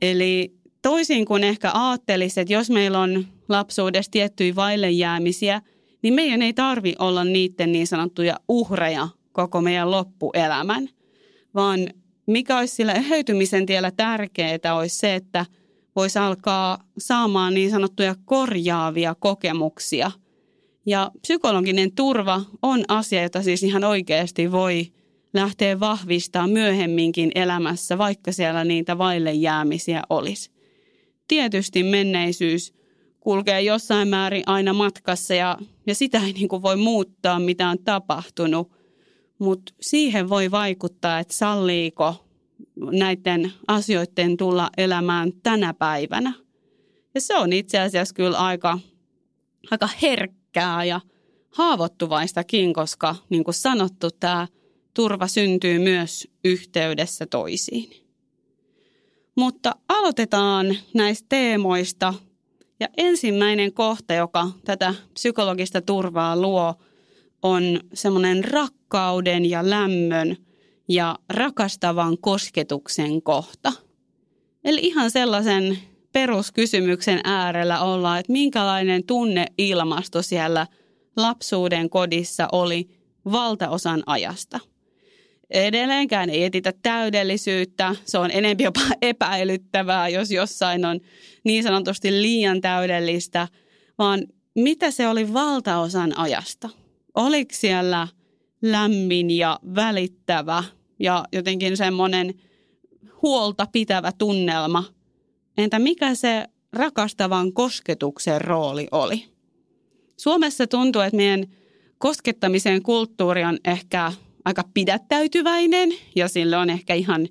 Eli 0.00 0.54
toisin 0.82 1.24
kuin 1.24 1.44
ehkä 1.44 1.70
ajattelisi, 1.74 2.40
että 2.40 2.52
jos 2.52 2.70
meillä 2.70 3.00
on 3.00 3.26
lapsuudessa 3.48 4.10
tiettyjä 4.10 4.54
vaillejäämisiä, 4.54 5.62
niin 6.02 6.14
meidän 6.14 6.42
ei 6.42 6.52
tarvi 6.52 6.94
olla 6.98 7.24
niiden 7.24 7.72
niin 7.72 7.86
sanottuja 7.86 8.36
uhreja 8.48 9.08
koko 9.32 9.60
meidän 9.60 9.90
loppuelämän, 9.90 10.88
vaan 11.54 11.88
mikä 12.26 12.58
olisi 12.58 12.74
sillä 12.74 12.92
eheytymisen 12.92 13.66
tiellä 13.66 13.90
tärkeää 13.90 14.74
olisi 14.78 14.98
se, 14.98 15.14
että 15.14 15.46
voisi 15.96 16.18
alkaa 16.18 16.78
saamaan 16.98 17.54
niin 17.54 17.70
sanottuja 17.70 18.14
korjaavia 18.24 19.14
kokemuksia. 19.18 20.10
Ja 20.86 21.10
psykologinen 21.20 21.92
turva 21.92 22.42
on 22.62 22.84
asia, 22.88 23.22
jota 23.22 23.42
siis 23.42 23.62
ihan 23.62 23.84
oikeasti 23.84 24.52
voi 24.52 24.92
lähteä 25.34 25.80
vahvistamaan 25.80 26.50
myöhemminkin 26.50 27.32
elämässä, 27.34 27.98
vaikka 27.98 28.32
siellä 28.32 28.64
niitä 28.64 28.98
vaille 28.98 29.32
jäämisiä 29.32 30.02
olisi. 30.10 30.50
Tietysti 31.28 31.82
menneisyys 31.82 32.74
kulkee 33.20 33.62
jossain 33.62 34.08
määrin 34.08 34.42
aina 34.46 34.72
matkassa 34.72 35.34
ja, 35.34 35.58
ja 35.86 35.94
sitä 35.94 36.18
ei 36.18 36.32
niin 36.32 36.48
kuin 36.48 36.62
voi 36.62 36.76
muuttaa, 36.76 37.38
mitä 37.38 37.68
on 37.68 37.78
tapahtunut. 37.78 38.72
Mutta 39.38 39.74
siihen 39.80 40.28
voi 40.28 40.50
vaikuttaa, 40.50 41.18
että 41.18 41.34
salliiko 41.34 42.23
näiden 42.76 43.52
asioiden 43.68 44.36
tulla 44.36 44.70
elämään 44.76 45.32
tänä 45.42 45.74
päivänä. 45.74 46.32
Ja 47.14 47.20
se 47.20 47.36
on 47.36 47.52
itse 47.52 47.80
asiassa 47.80 48.14
kyllä 48.14 48.38
aika, 48.38 48.78
aika 49.70 49.88
herkkää 50.02 50.84
ja 50.84 51.00
haavoittuvaistakin, 51.50 52.72
koska 52.72 53.16
niin 53.28 53.44
kuin 53.44 53.54
sanottu, 53.54 54.10
tämä 54.10 54.48
turva 54.94 55.26
syntyy 55.26 55.78
myös 55.78 56.28
yhteydessä 56.44 57.26
toisiin. 57.26 57.90
Mutta 59.36 59.74
aloitetaan 59.88 60.76
näistä 60.94 61.26
teemoista 61.28 62.14
ja 62.80 62.88
ensimmäinen 62.96 63.72
kohta, 63.72 64.14
joka 64.14 64.50
tätä 64.64 64.94
psykologista 65.14 65.82
turvaa 65.82 66.36
luo, 66.36 66.74
on 67.42 67.80
semmoinen 67.94 68.44
rakkauden 68.44 69.50
ja 69.50 69.70
lämmön 69.70 70.36
ja 70.88 71.18
rakastavan 71.28 72.18
kosketuksen 72.18 73.22
kohta. 73.22 73.72
Eli 74.64 74.80
ihan 74.82 75.10
sellaisen 75.10 75.78
peruskysymyksen 76.12 77.20
äärellä 77.24 77.80
ollaan, 77.80 78.20
että 78.20 78.32
minkälainen 78.32 79.06
tunneilmasto 79.06 80.22
siellä 80.22 80.66
lapsuuden 81.16 81.90
kodissa 81.90 82.48
oli 82.52 82.88
valtaosan 83.24 84.02
ajasta– 84.06 84.60
edelleenkään 85.50 86.30
ei 86.30 86.44
etitä 86.44 86.72
täydellisyyttä. 86.82 87.96
Se 88.04 88.18
on 88.18 88.30
enemmän 88.30 88.64
jopa 88.64 88.80
epäilyttävää, 89.02 90.08
jos 90.08 90.30
jossain 90.30 90.84
on 90.84 91.00
niin 91.44 91.62
sanotusti 91.62 92.22
liian 92.22 92.60
täydellistä, 92.60 93.48
vaan 93.98 94.26
mitä 94.54 94.90
se 94.90 95.08
oli 95.08 95.32
valtaosan 95.32 96.18
ajasta. 96.18 96.68
Oliko 97.14 97.50
siellä 97.54 98.08
lämmin 98.72 99.30
ja 99.30 99.60
välittävä 99.74 100.64
ja 100.98 101.24
jotenkin 101.32 101.76
semmoinen 101.76 102.34
huolta 103.22 103.66
pitävä 103.72 104.12
tunnelma? 104.18 104.84
Entä 105.58 105.78
mikä 105.78 106.14
se 106.14 106.44
rakastavan 106.72 107.52
kosketuksen 107.52 108.40
rooli 108.40 108.88
oli? 108.92 109.24
Suomessa 110.16 110.66
tuntuu, 110.66 111.02
että 111.02 111.16
meidän 111.16 111.46
koskettamisen 111.98 112.82
kulttuuri 112.82 113.44
on 113.44 113.58
ehkä 113.64 114.12
aika 114.44 114.62
pidättäytyväinen 114.74 115.92
ja 116.14 116.28
sillä 116.28 116.60
on 116.60 116.70
ehkä 116.70 116.94
ihan 116.94 117.28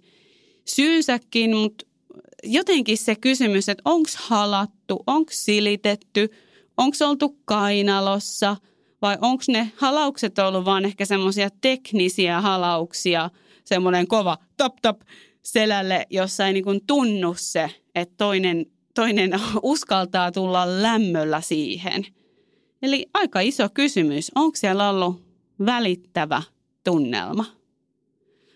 syynsäkin, 0.66 1.56
mutta 1.56 1.86
jotenkin 2.44 2.98
se 2.98 3.16
kysymys, 3.16 3.70
että 3.70 3.82
onko 3.86 4.10
halattu, 4.18 5.04
onko 5.08 5.32
silitetty, 5.34 6.30
onko 6.78 6.98
oltu 7.02 7.38
kainalossa 7.46 8.56
vai 9.04 9.18
onko 9.22 9.44
ne 9.48 9.72
halaukset 9.76 10.40
ollut 10.40 10.66
vaan 10.66 10.86
ehkä 10.86 11.06
semmoisia 11.06 11.50
teknisiä 11.62 12.42
halauksia, 12.42 13.30
semmoinen 13.66 14.08
kova 14.08 14.38
top 14.58 14.76
top 14.82 15.02
selälle, 15.42 16.06
jossa 16.10 16.48
ei 16.48 16.54
niin 16.54 16.86
tunnu 16.88 17.36
se, 17.38 17.70
että 17.96 18.16
toinen, 18.18 18.66
toinen 18.96 19.32
uskaltaa 19.64 20.32
tulla 20.32 20.82
lämmöllä 20.82 21.42
siihen. 21.42 22.06
Eli 22.82 23.06
aika 23.14 23.40
iso 23.40 23.70
kysymys, 23.74 24.32
onko 24.36 24.56
siellä 24.56 24.90
ollut 24.90 25.24
välittävä 25.66 26.42
tunnelma. 26.84 27.46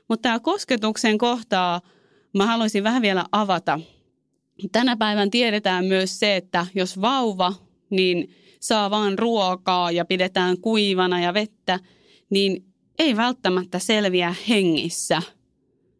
Mutta 0.09 0.21
tämä 0.21 0.39
kosketuksen 0.39 1.17
kohtaa 1.17 1.81
mä 2.33 2.45
haluaisin 2.45 2.83
vähän 2.83 3.01
vielä 3.01 3.25
avata. 3.31 3.79
Tänä 4.71 4.97
päivän 4.97 5.31
tiedetään 5.31 5.85
myös 5.85 6.19
se, 6.19 6.35
että 6.35 6.65
jos 6.75 7.01
vauva 7.01 7.53
niin 7.89 8.35
saa 8.59 8.89
vaan 8.89 9.19
ruokaa 9.19 9.91
ja 9.91 10.05
pidetään 10.05 10.57
kuivana 10.61 11.21
ja 11.21 11.33
vettä, 11.33 11.79
niin 12.29 12.65
ei 12.99 13.17
välttämättä 13.17 13.79
selviä 13.79 14.35
hengissä. 14.49 15.21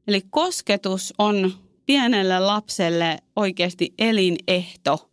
Eli 0.08 0.22
kosketus 0.30 1.14
on 1.18 1.54
pienelle 1.86 2.40
lapselle 2.40 3.18
oikeasti 3.36 3.94
elinehto. 4.00 5.10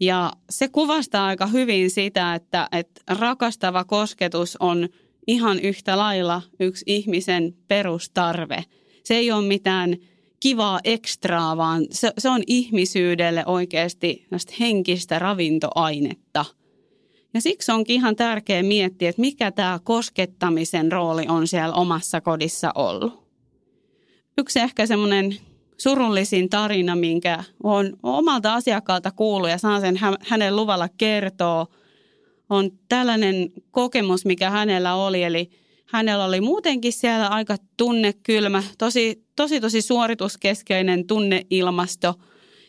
Ja 0.00 0.32
se 0.50 0.68
kuvastaa 0.68 1.26
aika 1.26 1.46
hyvin 1.46 1.90
sitä, 1.90 2.34
että, 2.34 2.68
että 2.72 3.00
rakastava 3.08 3.84
kosketus 3.84 4.56
on 4.60 4.88
ihan 5.26 5.60
yhtä 5.60 5.98
lailla 5.98 6.42
yksi 6.60 6.84
ihmisen 6.86 7.54
perustarve. 7.68 8.64
Se 9.04 9.14
ei 9.14 9.32
ole 9.32 9.46
mitään 9.46 9.96
kivaa 10.40 10.80
ekstraa, 10.84 11.56
vaan 11.56 11.86
se, 11.90 12.12
se 12.18 12.28
on 12.28 12.42
ihmisyydelle 12.46 13.42
oikeasti 13.46 14.26
henkistä 14.60 15.18
ravintoainetta. 15.18 16.44
Ja 17.34 17.40
siksi 17.40 17.72
onkin 17.72 17.96
ihan 17.96 18.16
tärkeää 18.16 18.62
miettiä, 18.62 19.08
että 19.08 19.20
mikä 19.20 19.50
tämä 19.50 19.80
koskettamisen 19.84 20.92
rooli 20.92 21.26
on 21.28 21.48
siellä 21.48 21.74
omassa 21.74 22.20
kodissa 22.20 22.72
ollut. 22.74 23.30
Yksi 24.38 24.60
ehkä 24.60 24.86
semmoinen 24.86 25.36
surullisin 25.78 26.48
tarina, 26.48 26.96
minkä 26.96 27.44
on 27.62 27.96
omalta 28.02 28.54
asiakkaalta 28.54 29.10
kuullut 29.10 29.50
ja 29.50 29.58
saan 29.58 29.80
sen 29.80 30.00
hänen 30.20 30.56
luvalla 30.56 30.88
kertoa, 30.98 31.66
on 32.50 32.70
tällainen 32.88 33.52
kokemus, 33.70 34.24
mikä 34.24 34.50
hänellä 34.50 34.94
oli. 34.94 35.22
Eli 35.22 35.50
hänellä 35.92 36.24
oli 36.24 36.40
muutenkin 36.40 36.92
siellä 36.92 37.28
aika 37.28 37.56
tunnekylmä, 37.76 38.62
tosi, 38.78 39.24
tosi, 39.36 39.60
tosi 39.60 39.82
suorituskeskeinen 39.82 41.06
tunneilmasto. 41.06 42.14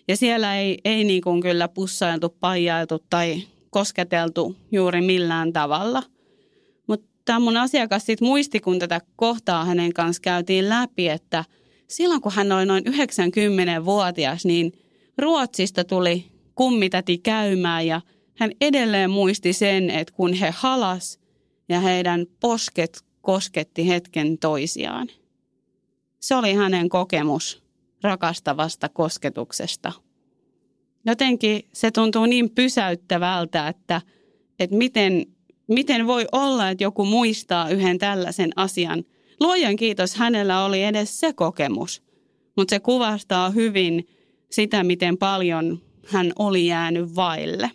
Ja 0.08 0.18
siellä 0.18 0.58
ei, 0.58 0.78
ei 0.86 1.04
niin 1.04 1.22
kuin 1.22 1.42
kyllä 1.42 1.68
pussailtu, 1.68 2.30
paijailtu 2.30 3.00
tai 3.10 3.42
kosketeltu 3.70 4.56
juuri 4.72 5.02
millään 5.02 5.54
tavalla. 5.54 6.04
Mutta 6.88 7.08
tämä 7.26 7.40
mun 7.40 7.58
asiakas 7.58 8.06
sitten 8.06 8.28
muisti, 8.28 8.60
kun 8.60 8.80
tätä 8.80 9.02
kohtaa 9.16 9.66
hänen 9.66 9.94
kanssa 9.94 10.22
käytiin 10.22 10.70
läpi, 10.70 11.08
että– 11.08 11.46
silloin 11.92 12.22
kun 12.22 12.32
hän 12.36 12.52
oli 12.52 12.66
noin 12.66 12.84
90-vuotias, 12.88 14.46
niin 14.46 14.72
Ruotsista 15.18 15.84
tuli 15.84 16.26
kummitäti 16.56 17.18
käymään 17.18 17.88
ja 17.88 18.02
hän 18.36 18.52
edelleen 18.62 19.10
muisti 19.10 19.54
sen, 19.54 19.90
että 19.90 20.14
kun 20.14 20.34
he 20.34 20.54
halas 20.56 21.20
ja 21.70 21.80
heidän 21.80 22.26
posket 22.40 23.04
kosketti 23.22 23.88
hetken 23.88 24.38
toisiaan. 24.38 25.08
Se 26.20 26.36
oli 26.36 26.54
hänen 26.54 26.90
kokemus 26.90 27.64
rakastavasta 28.04 28.90
kosketuksesta. 28.90 29.92
Jotenkin 31.06 31.64
se 31.74 31.92
tuntuu 31.92 32.26
niin 32.26 32.50
pysäyttävältä, 32.50 33.68
että, 33.68 34.02
että 34.60 34.76
miten, 34.76 35.26
miten 35.68 36.08
voi 36.08 36.26
olla, 36.32 36.70
että 36.70 36.84
joku 36.84 37.06
muistaa 37.06 37.70
yhden 37.70 37.98
tällaisen 37.98 38.52
asian– 38.56 39.04
luojan 39.42 39.76
kiitos 39.76 40.16
hänellä 40.16 40.66
oli 40.66 40.84
edes 40.84 41.20
se 41.20 41.34
kokemus, 41.34 42.04
mutta 42.58 42.76
se 42.76 42.80
kuvastaa 42.80 43.50
hyvin 43.50 44.08
sitä, 44.52 44.84
miten 44.84 45.18
paljon 45.18 45.82
hän 46.08 46.34
oli 46.40 46.66
jäänyt 46.66 47.16
vaille. 47.16 47.72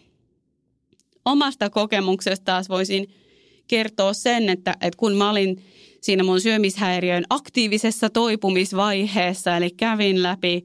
Omasta 1.25 1.71
kokemuksesta 1.71 2.45
taas 2.45 2.69
voisin 2.69 3.15
kertoa 3.69 4.13
sen, 4.13 4.49
että, 4.49 4.71
että 4.81 4.99
kun 4.99 5.13
mä 5.13 5.31
olin 5.31 5.65
siinä 6.01 6.23
mun 6.23 6.41
syömishäiriön 6.41 7.25
aktiivisessa 7.31 8.11
toipumisvaiheessa, 8.11 9.57
eli 9.57 9.71
kävin 9.71 10.23
läpi 10.23 10.65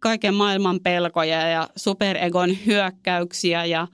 kaiken 0.00 0.34
maailman 0.34 0.80
pelkoja 0.80 1.48
ja 1.48 1.68
superegon 1.76 2.56
hyökkäyksiä 2.66 3.64
ja 3.64 3.88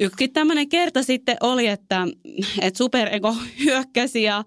yksi 0.00 0.28
tämmöinen 0.28 0.68
kerta 0.68 1.02
sitten 1.02 1.36
oli, 1.40 1.66
että, 1.66 2.06
että 2.60 2.78
superego 2.78 3.36
hyökkäsi 3.64 4.22
ja 4.22 4.44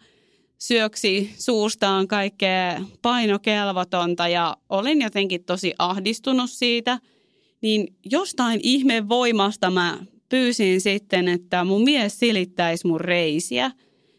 syöksi 0.57 1.33
suustaan 1.37 2.07
kaikkea 2.07 2.81
painokelvotonta 3.01 4.27
ja 4.27 4.57
olin 4.69 5.01
jotenkin 5.01 5.43
tosi 5.43 5.73
ahdistunut 5.79 6.49
siitä, 6.49 6.99
niin 7.61 7.95
jostain 8.11 8.59
ihme 8.63 9.09
voimasta 9.09 9.71
mä 9.71 9.97
pyysin 10.29 10.81
sitten, 10.81 11.27
että 11.27 11.63
mun 11.63 11.83
mies 11.83 12.19
silittäisi 12.19 12.87
mun 12.87 13.01
reisiä. 13.01 13.71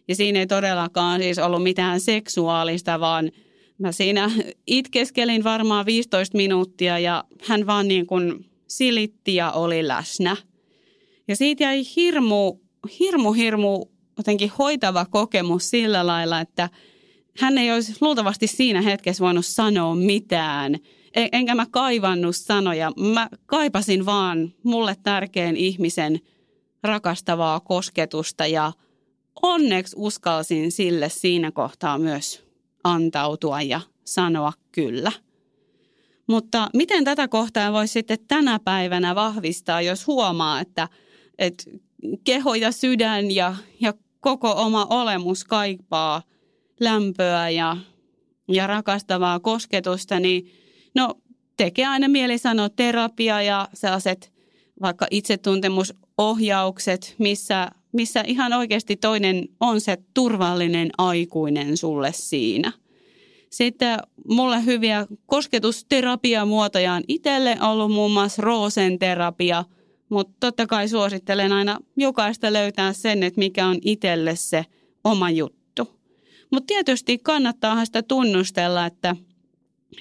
Ja 0.08 0.16
siinä 0.16 0.38
ei 0.38 0.46
todellakaan 0.46 1.20
siis 1.20 1.38
ollut 1.38 1.62
mitään 1.62 2.00
seksuaalista, 2.00 3.00
vaan 3.00 3.30
mä 3.78 3.92
siinä 3.92 4.30
itkeskelin 4.66 5.44
varmaan 5.44 5.86
15 5.86 6.36
minuuttia 6.36 6.98
ja 6.98 7.24
hän 7.42 7.66
vaan 7.66 7.88
niin 7.88 8.06
kuin 8.06 8.50
silitti 8.68 9.34
ja 9.34 9.52
oli 9.52 9.88
läsnä. 9.88 10.36
Ja 11.28 11.36
siitä 11.36 11.64
jäi 11.64 11.82
hirmu, 11.96 12.58
hirmu, 13.00 13.32
hirmu 13.32 13.86
jotenkin 14.16 14.52
hoitava 14.58 15.06
kokemus 15.10 15.70
sillä 15.70 16.06
lailla, 16.06 16.40
että 16.40 16.70
hän 17.40 17.58
ei 17.58 17.72
olisi 17.72 17.94
luultavasti 18.00 18.46
siinä 18.46 18.80
hetkessä 18.80 19.24
voinut 19.24 19.46
sanoa 19.46 19.94
mitään. 19.94 20.76
Enkä 21.16 21.54
mä 21.54 21.66
kaivannut 21.70 22.36
sanoja. 22.36 22.92
Mä 23.12 23.28
kaipasin 23.46 24.06
vaan 24.06 24.54
mulle 24.62 24.96
tärkeän 25.02 25.56
ihmisen 25.56 26.20
rakastavaa 26.82 27.60
kosketusta 27.60 28.46
ja 28.46 28.72
onneksi 29.42 29.96
uskalsin 29.98 30.72
sille 30.72 31.08
siinä 31.08 31.52
kohtaa 31.52 31.98
myös 31.98 32.42
antautua 32.84 33.62
ja 33.62 33.80
sanoa 34.04 34.52
kyllä. 34.72 35.12
Mutta 36.26 36.70
miten 36.74 37.04
tätä 37.04 37.28
kohtaa 37.28 37.72
voisi 37.72 37.92
sitten 37.92 38.18
tänä 38.28 38.58
päivänä 38.64 39.14
vahvistaa, 39.14 39.82
jos 39.82 40.06
huomaa, 40.06 40.60
että, 40.60 40.88
että 41.38 41.64
keho 42.24 42.54
ja 42.54 42.72
sydän 42.72 43.30
ja, 43.30 43.56
ja 43.80 43.94
koko 44.20 44.54
oma 44.56 44.86
olemus 44.90 45.44
kaipaa 45.44 46.22
lämpöä 46.80 47.50
ja, 47.50 47.76
ja 48.48 48.66
rakastavaa 48.66 49.40
kosketusta, 49.40 50.20
niin 50.20 50.50
no 50.96 51.14
tekee 51.56 51.86
aina 51.86 52.08
mieli 52.08 52.38
sanoa 52.38 52.68
terapia 52.68 53.42
ja 53.42 53.68
sellaiset 53.74 54.32
vaikka 54.82 55.06
itsetuntemusohjaukset, 55.10 57.14
missä, 57.18 57.70
missä 57.92 58.24
ihan 58.26 58.52
oikeasti 58.52 58.96
toinen 58.96 59.48
on 59.60 59.80
se 59.80 59.96
turvallinen 60.14 60.90
aikuinen 60.98 61.76
sulle 61.76 62.12
siinä. 62.12 62.72
Sitten 63.50 63.98
mulle 64.28 64.64
hyviä 64.64 65.06
kosketusterapiamuotoja 65.26 66.92
on 66.92 67.02
itselle 67.08 67.56
ollut 67.60 67.92
muun 67.92 68.12
muassa 68.12 68.42
roosen 68.42 68.98
terapia– 68.98 69.64
mutta 70.08 70.34
totta 70.40 70.66
kai 70.66 70.88
suosittelen 70.88 71.52
aina 71.52 71.78
jokaista 71.96 72.52
löytää 72.52 72.92
sen, 72.92 73.22
että 73.22 73.38
mikä 73.38 73.66
on 73.66 73.78
itselle 73.82 74.36
se 74.36 74.64
oma 75.04 75.30
juttu. 75.30 75.88
Mutta 76.52 76.66
tietysti 76.66 77.18
kannattaa 77.18 77.84
sitä 77.84 78.02
tunnustella, 78.02 78.86
että, 78.86 79.16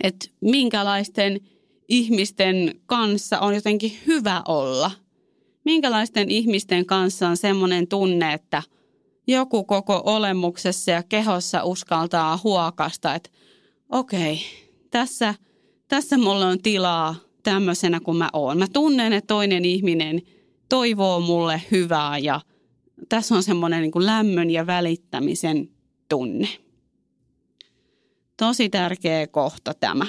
että 0.04 0.28
minkälaisten 0.42 1.42
ihmisten 1.88 2.76
kanssa 2.86 3.40
on 3.40 3.56
jotenkin 3.56 3.98
hyvä 4.08 4.42
olla. 4.48 4.92
Minkälaisten 5.66 6.32
ihmisten 6.32 6.86
kanssa 6.86 7.28
on 7.28 7.38
semmoinen 7.38 7.88
tunne, 7.88 8.34
että 8.34 8.64
joku 9.28 9.64
koko 9.64 10.02
olemuksessa 10.06 10.92
ja 10.92 11.04
kehossa 11.04 11.64
uskaltaa 11.64 12.40
huokasta, 12.44 13.16
että 13.16 13.30
okei, 13.90 14.40
tässä, 14.92 15.36
tässä 15.88 16.18
mulla 16.18 16.48
on 16.48 16.62
tilaa 16.62 17.16
tämmöisenä 17.44 18.00
kuin 18.00 18.18
mä 18.18 18.30
oon. 18.34 18.58
Mä 18.58 18.68
tunnen, 18.74 19.14
että 19.14 19.28
toinen 19.28 19.66
ihminen 19.66 20.22
toivoo 20.70 21.20
mulle 21.20 21.62
hyvää 21.72 22.18
ja 22.18 22.42
tässä 23.10 23.36
on 23.36 23.44
semmoinen 23.44 23.82
niin 23.82 24.06
lämmön 24.06 24.50
ja 24.52 24.68
välittämisen 24.68 25.70
tunne. 26.10 26.48
Tosi 28.38 28.70
tärkeä 28.70 29.28
kohta 29.28 29.74
tämä. 29.74 30.06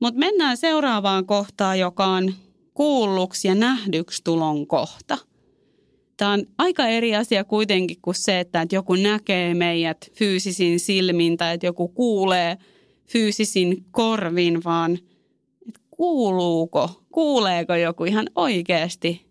Mutta 0.00 0.18
mennään 0.18 0.56
seuraavaan 0.56 1.26
kohtaan, 1.26 1.78
joka 1.78 2.06
on 2.06 2.34
kuulluksi 2.74 3.48
ja 3.48 3.54
nähdyksi 3.54 4.24
tulon 4.24 4.66
kohta. 4.66 5.18
Tämä 6.16 6.32
on 6.32 6.46
aika 6.58 6.86
eri 6.86 7.16
asia 7.16 7.44
kuitenkin 7.44 7.96
kuin 8.02 8.14
se, 8.14 8.40
että 8.40 8.66
joku 8.72 8.94
näkee 8.94 9.54
meidät 9.54 10.10
fyysisin 10.18 10.80
silmin 10.80 11.36
tai 11.36 11.54
että 11.54 11.66
joku 11.66 11.88
kuulee 11.88 12.58
fyysisin 13.06 13.84
korvin, 13.90 14.64
vaan– 14.64 14.98
kuuluuko, 15.98 17.02
kuuleeko 17.12 17.74
joku 17.74 18.04
ihan 18.04 18.26
oikeasti, 18.34 19.26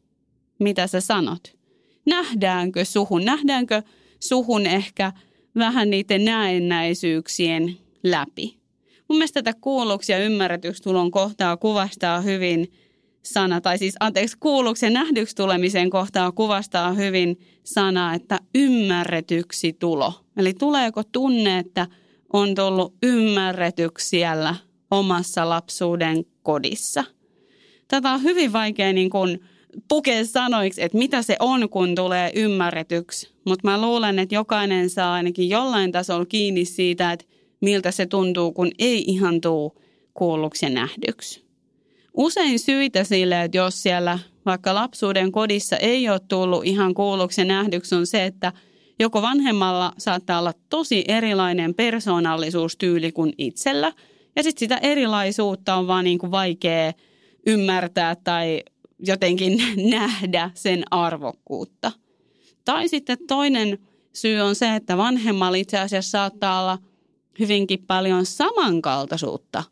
mitä 0.60 0.88
sä 0.88 1.02
sanot. 1.02 1.58
Nähdäänkö 2.06 2.86
suhun, 2.86 3.26
nähdäänkö 3.26 3.82
suhun 4.20 4.66
ehkä 4.66 5.14
vähän 5.56 5.90
niiden 5.90 6.26
näennäisyyksien 6.26 7.78
läpi. 8.12 8.58
Mun 9.10 9.18
mielestä 9.18 9.44
tätä 9.44 9.60
kuulluksi 9.62 10.12
ja 10.12 10.18
ymmärretyksi 10.18 10.84
tulon 10.84 11.12
kohtaa 11.12 11.58
kuvastaa 11.58 12.22
hyvin 12.22 12.72
sana, 13.24 13.62
tai 13.62 13.78
siis 13.78 13.96
anteeksi, 14.00 14.38
kuulluksi 14.40 14.86
ja 14.86 14.90
nähdyksi 14.90 15.36
tulemisen 15.36 15.90
kohtaa 15.90 16.32
kuvastaa 16.32 16.94
hyvin 16.94 17.40
sana, 17.64 18.14
että 18.14 18.40
ymmärretyksi 18.56 19.74
tulo. 19.74 20.14
Eli 20.38 20.54
tuleeko 20.54 21.04
tunne, 21.04 21.60
että 21.60 21.88
on 22.34 22.56
tullut 22.56 22.94
ymmärretyksi 23.04 24.10
siellä 24.10 24.56
omassa 24.92 25.50
lapsuuden 25.50 26.26
kodissa. 26.44 27.04
Tätä 27.88 28.12
on 28.12 28.24
hyvin 28.24 28.54
vaikea 28.54 28.94
niin 28.94 29.10
kuin 29.10 29.40
pukea 29.88 30.26
sanoiksi, 30.26 30.84
että 30.84 30.98
mitä 30.98 31.22
se 31.22 31.36
on, 31.40 31.70
kun 31.70 31.96
tulee 31.96 32.32
ymmärretyksi. 32.36 33.30
Mutta 33.46 33.68
mä 33.68 33.82
luulen, 33.82 34.20
että 34.20 34.36
jokainen 34.36 34.90
saa 34.90 35.14
ainakin 35.14 35.50
jollain 35.50 35.92
tasolla 35.92 36.26
kiinni 36.26 36.66
siitä, 36.66 37.12
että 37.12 37.26
miltä 37.62 37.92
se 37.92 38.06
tuntuu, 38.06 38.52
kun 38.52 38.72
ei 38.80 39.04
ihan 39.08 39.42
tuu 39.42 39.82
kuulluksi 40.14 40.66
ja 40.66 40.70
nähdyksi. 40.70 41.48
Usein 42.14 42.60
syitä 42.60 43.04
sille, 43.04 43.44
että 43.44 43.58
jos 43.58 43.84
siellä 43.84 44.20
vaikka 44.46 44.76
lapsuuden 44.76 45.32
kodissa 45.32 45.78
ei 45.78 46.10
ole 46.10 46.20
tullut 46.28 46.66
ihan 46.66 46.94
kuulluksi 46.94 47.42
ja 47.42 47.46
nähdyksi, 47.46 47.96
on 47.96 48.08
se, 48.08 48.26
että 48.26 48.54
joko 49.00 49.22
vanhemmalla 49.22 49.94
saattaa 49.98 50.40
olla 50.40 50.54
tosi 50.70 51.04
erilainen 51.08 51.74
persoonallisuustyyli 51.74 53.12
kuin 53.12 53.34
itsellä, 53.38 53.94
ja 54.36 54.44
sitten 54.44 54.60
sitä 54.60 54.78
erilaisuutta 54.78 55.76
on 55.76 55.88
vaan 55.88 56.06
niin 56.06 56.18
kuin 56.18 56.32
vaikea 56.32 56.94
ymmärtää 57.48 58.16
tai 58.16 58.64
jotenkin 59.00 59.62
nähdä 59.92 60.52
sen 60.54 60.84
arvokkuutta. 60.92 61.92
Tai 62.66 62.88
sitten 62.88 63.18
toinen 63.28 63.78
syy 64.14 64.40
on 64.40 64.56
se, 64.56 64.76
että 64.76 64.98
vanhemmalla 64.98 65.58
itse 65.58 65.78
asiassa 65.78 66.10
saattaa 66.10 66.62
olla 66.62 66.78
hyvinkin 67.40 67.84
paljon 67.88 68.26
samankaltaisuutta, 68.26 69.64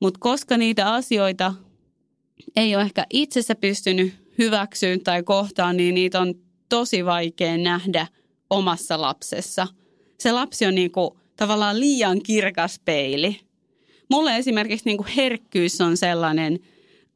mutta 0.00 0.20
koska 0.20 0.56
niitä 0.56 0.92
asioita 0.92 1.54
ei 2.56 2.76
ole 2.76 2.82
ehkä 2.82 3.06
itsessä 3.10 3.54
pystynyt 3.54 4.14
hyväksyä 4.38 4.98
tai 5.04 5.22
kohtaan, 5.22 5.76
niin 5.76 5.94
niitä 5.94 6.20
on 6.20 6.34
tosi 6.68 7.04
vaikea 7.04 7.58
nähdä 7.58 8.06
omassa 8.50 9.00
lapsessa. 9.00 9.66
Se 10.18 10.32
lapsi 10.32 10.66
on 10.66 10.74
niin 10.74 10.90
kuin 10.90 11.10
tavallaan 11.36 11.80
liian 11.80 12.22
kirkas 12.22 12.80
peili. 12.84 13.40
Mulle 14.10 14.36
esimerkiksi 14.36 14.86
niin 14.86 14.96
kuin 14.96 15.08
herkkyys 15.16 15.80
on 15.80 15.96
sellainen 15.96 16.58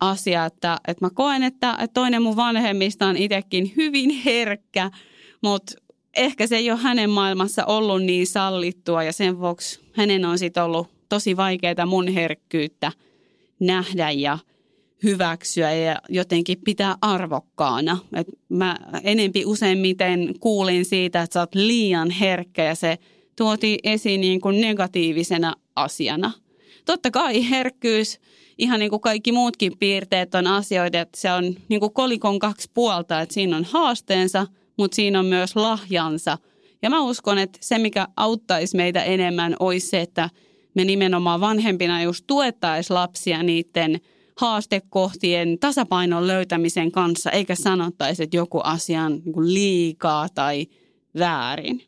asia, 0.01 0.45
että, 0.45 0.79
että 0.89 1.05
mä 1.05 1.11
koen, 1.11 1.43
että, 1.43 1.71
että 1.71 1.95
toinen 1.95 2.23
mun 2.23 2.37
vanhemmista 2.37 3.07
on 3.07 3.17
itsekin 3.17 3.73
hyvin 3.77 4.11
herkkä, 4.11 4.91
mutta 5.43 5.75
ehkä 6.17 6.47
se 6.47 6.57
ei 6.57 6.71
ole 6.71 6.79
hänen 6.81 7.11
maailmassa 7.11 7.65
ollut 7.65 8.03
niin 8.03 8.27
sallittua 8.27 9.03
ja 9.03 9.13
sen 9.13 9.41
vuoksi 9.41 9.81
hänen 9.93 10.25
on 10.25 10.39
sitten 10.39 10.63
ollut 10.63 10.89
tosi 11.09 11.37
vaikeaa 11.37 11.87
mun 11.87 12.09
herkkyyttä 12.09 12.93
nähdä 13.61 14.11
ja– 14.11 14.39
hyväksyä 15.05 15.73
ja 15.73 15.97
jotenkin 16.09 16.59
pitää 16.65 16.97
arvokkaana. 17.01 17.99
Et 18.17 18.27
mä 18.49 18.77
enempi 19.03 19.45
useimmiten 19.45 20.35
kuulin 20.41 20.85
siitä, 20.85 21.23
että 21.23 21.35
sä 21.35 21.41
oot 21.41 21.55
liian 21.55 22.11
herkkä 22.11 22.65
ja 22.65 22.75
se 22.75 22.99
tuotiin 23.37 23.79
esiin 23.85 24.21
niin 24.21 24.41
kuin 24.41 24.61
negatiivisena 24.61 25.55
asiana. 25.77 26.33
Totta 26.85 27.11
kai 27.11 27.51
herkkyys, 27.51 28.21
ihan 28.59 28.81
niin 28.81 28.91
kuin 28.91 29.01
kaikki 29.01 29.33
muutkin 29.33 29.79
piirteet 29.79 30.35
on 30.35 30.47
asioita, 30.47 31.01
että 31.01 31.21
se 31.21 31.33
on 31.33 31.55
niin 31.69 31.81
kuin 31.81 31.93
kolikon 31.93 32.39
kaksi 32.39 32.71
puolta, 32.75 33.21
että 33.21 33.35
siinä 33.35 33.57
on 33.57 33.65
haasteensa, 33.65 34.47
mutta 34.77 34.95
siinä 34.95 35.19
on 35.19 35.27
myös 35.27 35.57
lahjansa. 35.57 36.39
Ja 36.83 36.91
mä 36.91 37.03
uskon, 37.03 37.39
että 37.39 37.59
se 37.63 37.79
mikä 37.79 38.09
auttaisi 38.17 38.77
meitä 38.77 39.03
enemmän 39.03 39.57
olisi 39.61 39.87
se, 39.87 40.01
että 40.01 40.31
me 40.75 40.85
nimenomaan 40.85 41.41
vanhempina 41.41 42.03
just 42.03 42.25
tuettaisiin 42.27 42.95
lapsia 42.95 43.43
niiden– 43.43 44.01
haastekohtien 44.37 45.59
tasapainon 45.59 46.27
löytämisen 46.27 46.93
kanssa, 46.93 47.31
eikä 47.31 47.55
sanottaisi, 47.55 48.23
että 48.23 48.37
joku 48.37 48.61
asia 48.65 49.03
on 49.03 49.13
niin 49.25 49.55
liikaa 49.55 50.29
tai 50.29 50.67
väärin. 51.19 51.83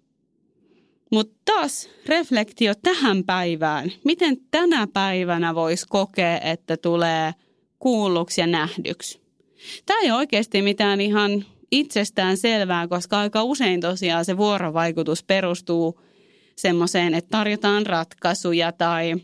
Mutta 1.12 1.34
taas 1.44 1.88
reflektio 2.06 2.72
tähän 2.82 3.24
päivään. 3.24 3.92
Miten 4.04 4.36
tänä 4.50 4.86
päivänä 4.92 5.54
voisi 5.54 5.86
kokea, 5.88 6.40
että 6.40 6.76
tulee 6.76 7.32
kuulluksi 7.78 8.40
ja 8.40 8.46
nähdyksi? 8.46 9.20
Tämä 9.86 10.00
ei 10.00 10.10
oikeasti 10.10 10.62
mitään 10.62 11.00
ihan 11.00 11.44
itsestään 11.70 12.36
selvää, 12.36 12.88
koska 12.88 13.18
aika 13.18 13.42
usein 13.42 13.80
tosiaan 13.80 14.24
se 14.24 14.36
vuorovaikutus 14.36 15.22
perustuu 15.24 16.00
semmoiseen, 16.56 17.14
että 17.14 17.30
tarjotaan 17.30 17.86
ratkaisuja 17.86 18.72
tai– 18.72 19.14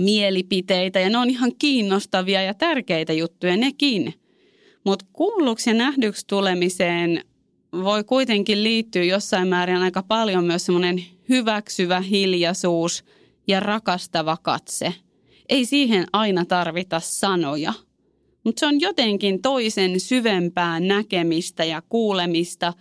mielipiteitä 0.00 1.00
ja 1.00 1.10
ne 1.10 1.18
on 1.18 1.30
ihan 1.30 1.52
kiinnostavia 1.58 2.42
ja 2.42 2.54
tärkeitä 2.54 3.12
juttuja 3.12 3.56
nekin. 3.56 4.14
Mutta 4.84 5.06
kuulluksi 5.12 5.70
ja 5.70 5.74
nähdyksi 5.74 6.26
tulemiseen 6.26 7.24
voi 7.72 8.04
kuitenkin 8.04 8.64
liittyä 8.64 9.02
jossain 9.02 9.48
määrin 9.48 9.76
aika 9.76 10.02
paljon 10.02 10.44
myös 10.44 10.66
semmoinen 10.66 11.02
hyväksyvä 11.28 12.00
hiljaisuus 12.00 13.04
ja 13.48 13.60
rakastava 13.60 14.36
katse. 14.42 14.94
Ei 15.48 15.64
siihen 15.64 16.06
aina 16.12 16.44
tarvita 16.44 17.00
sanoja, 17.00 17.72
mutta 18.44 18.60
se 18.60 18.66
on 18.66 18.80
jotenkin 18.80 19.42
toisen 19.42 20.00
syvempää 20.00 20.80
näkemistä 20.80 21.64
ja 21.64 21.82
kuulemista. 21.88 22.72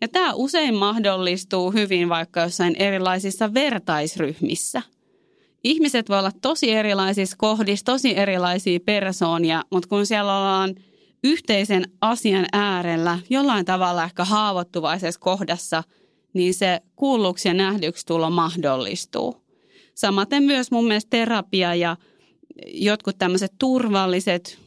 Ja 0.00 0.08
tämä 0.08 0.34
usein 0.34 0.74
mahdollistuu 0.74 1.70
hyvin 1.70 2.08
vaikka 2.08 2.40
jossain 2.40 2.76
erilaisissa 2.78 3.54
vertaisryhmissä– 3.54 4.82
ihmiset 5.64 6.08
voi 6.08 6.18
olla 6.18 6.32
tosi 6.42 6.70
erilaisissa 6.70 7.36
kohdissa, 7.38 7.84
tosi 7.84 8.18
erilaisia 8.18 8.80
persoonia, 8.80 9.62
mutta 9.70 9.88
kun 9.88 10.06
siellä 10.06 10.38
ollaan 10.38 10.74
yhteisen 11.24 11.84
asian 12.00 12.46
äärellä 12.52 13.18
jollain 13.30 13.64
tavalla 13.64 14.04
ehkä 14.04 14.24
haavoittuvaisessa 14.24 15.20
kohdassa, 15.20 15.82
niin 16.32 16.54
se 16.54 16.80
kuulluksi 16.96 17.48
ja 17.48 17.54
nähdyksi 17.54 18.06
tulo 18.06 18.30
mahdollistuu. 18.30 19.44
Samaten 19.94 20.42
myös 20.42 20.70
mun 20.70 20.86
mielestä 20.86 21.10
terapia 21.10 21.74
ja 21.74 21.96
jotkut 22.66 23.18
tämmöiset 23.18 23.52
turvalliset 23.58 24.58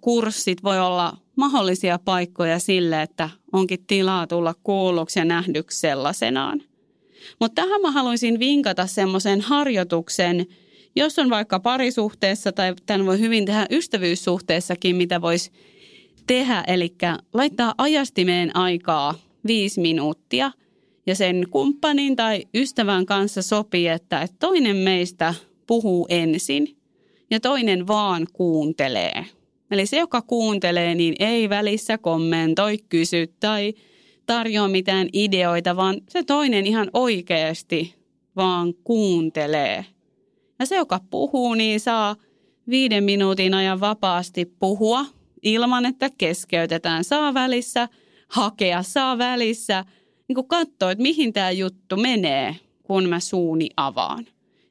kurssit 0.00 0.62
voi 0.62 0.80
olla 0.80 1.16
mahdollisia 1.36 1.98
paikkoja 2.04 2.58
sille, 2.58 3.02
että 3.02 3.30
onkin 3.52 3.84
tilaa 3.86 4.26
tulla 4.26 4.54
kuulluksi 4.62 5.18
ja 5.18 5.24
nähdyksi 5.24 5.80
sellaisenaan. 5.80 6.62
Mutta 7.40 7.62
tähän 7.62 7.80
mä 7.80 7.90
haluaisin 7.90 8.38
vinkata 8.38 8.86
semmoisen 8.86 9.40
harjoituksen, 9.40 10.46
jos 10.96 11.18
on 11.18 11.30
vaikka 11.30 11.60
parisuhteessa 11.60 12.52
tai 12.52 12.74
tämän 12.86 13.06
voi 13.06 13.18
hyvin 13.18 13.44
tehdä 13.44 13.66
ystävyyssuhteessakin, 13.70 14.96
mitä 14.96 15.20
voisi 15.20 15.50
tehdä. 16.26 16.64
Eli 16.66 16.94
laittaa 17.34 17.74
ajastimeen 17.78 18.56
aikaa 18.56 19.14
viisi 19.46 19.80
minuuttia 19.80 20.52
ja 21.06 21.14
sen 21.14 21.46
kumppanin 21.50 22.16
tai 22.16 22.44
ystävän 22.54 23.06
kanssa 23.06 23.42
sopii, 23.42 23.88
että 23.88 24.28
toinen 24.38 24.76
meistä 24.76 25.34
puhuu 25.66 26.06
ensin 26.08 26.76
ja 27.30 27.40
toinen 27.40 27.86
vaan 27.86 28.26
kuuntelee. 28.32 29.37
Eli 29.70 29.86
se, 29.86 29.96
joka 29.96 30.22
kuuntelee, 30.22 30.94
niin 30.94 31.14
ei 31.18 31.48
välissä 31.48 31.98
kommentoi, 31.98 32.78
kysy 32.88 33.34
tai 33.40 33.74
tarjoa 34.26 34.68
mitään 34.68 35.08
ideoita, 35.12 35.76
vaan 35.76 36.00
se 36.08 36.22
toinen 36.22 36.66
ihan 36.66 36.90
oikeasti 36.92 37.94
vaan 38.36 38.74
kuuntelee. 38.84 39.86
Ja 40.58 40.66
se, 40.66 40.76
joka 40.76 41.00
puhuu, 41.10 41.54
niin 41.54 41.80
saa 41.80 42.16
viiden 42.68 43.04
minuutin 43.04 43.54
ajan 43.54 43.80
vapaasti 43.80 44.44
puhua 44.44 45.04
ilman, 45.42 45.86
että 45.86 46.10
keskeytetään. 46.18 47.04
Saa 47.04 47.34
välissä 47.34 47.88
hakea, 48.28 48.82
saa 48.82 49.18
välissä 49.18 49.84
niin 50.28 50.48
katsoa, 50.48 50.90
että 50.90 51.02
mihin 51.02 51.32
tämä 51.32 51.50
juttu 51.50 51.96
menee, 51.96 52.56
kun 52.82 53.08
mä 53.08 53.20
suuni 53.20 53.70
avaan. 53.76 54.26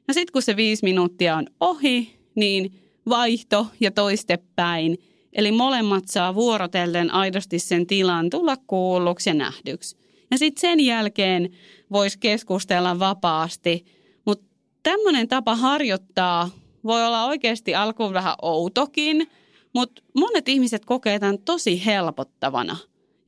Ja 0.08 0.14
sitten 0.14 0.32
kun 0.32 0.42
se 0.42 0.56
viisi 0.56 0.84
minuuttia 0.84 1.36
on 1.36 1.46
ohi, 1.60 2.18
niin 2.34 2.72
vaihto 3.08 3.66
ja 3.80 3.90
toistepäin– 3.90 4.98
Eli 5.32 5.52
molemmat 5.52 6.08
saa 6.08 6.34
vuorotellen 6.34 7.10
aidosti 7.10 7.58
sen 7.58 7.86
tilan 7.86 8.30
tulla 8.30 8.56
kuulluksi 8.66 9.30
ja 9.30 9.34
nähdyksi. 9.34 9.96
Ja 10.30 10.38
sitten 10.38 10.60
sen 10.60 10.80
jälkeen 10.80 11.50
voisi 11.92 12.18
keskustella 12.18 12.98
vapaasti. 12.98 13.84
Mutta 14.24 14.46
tämmöinen 14.82 15.28
tapa 15.28 15.56
harjoittaa 15.56 16.50
voi 16.84 17.06
olla 17.06 17.24
oikeasti 17.24 17.74
alkuun 17.74 18.12
vähän 18.12 18.34
outokin, 18.42 19.30
mutta 19.74 20.02
monet 20.14 20.48
ihmiset 20.48 20.84
kokee 20.84 21.18
tämän 21.18 21.38
tosi 21.38 21.86
helpottavana. 21.86 22.76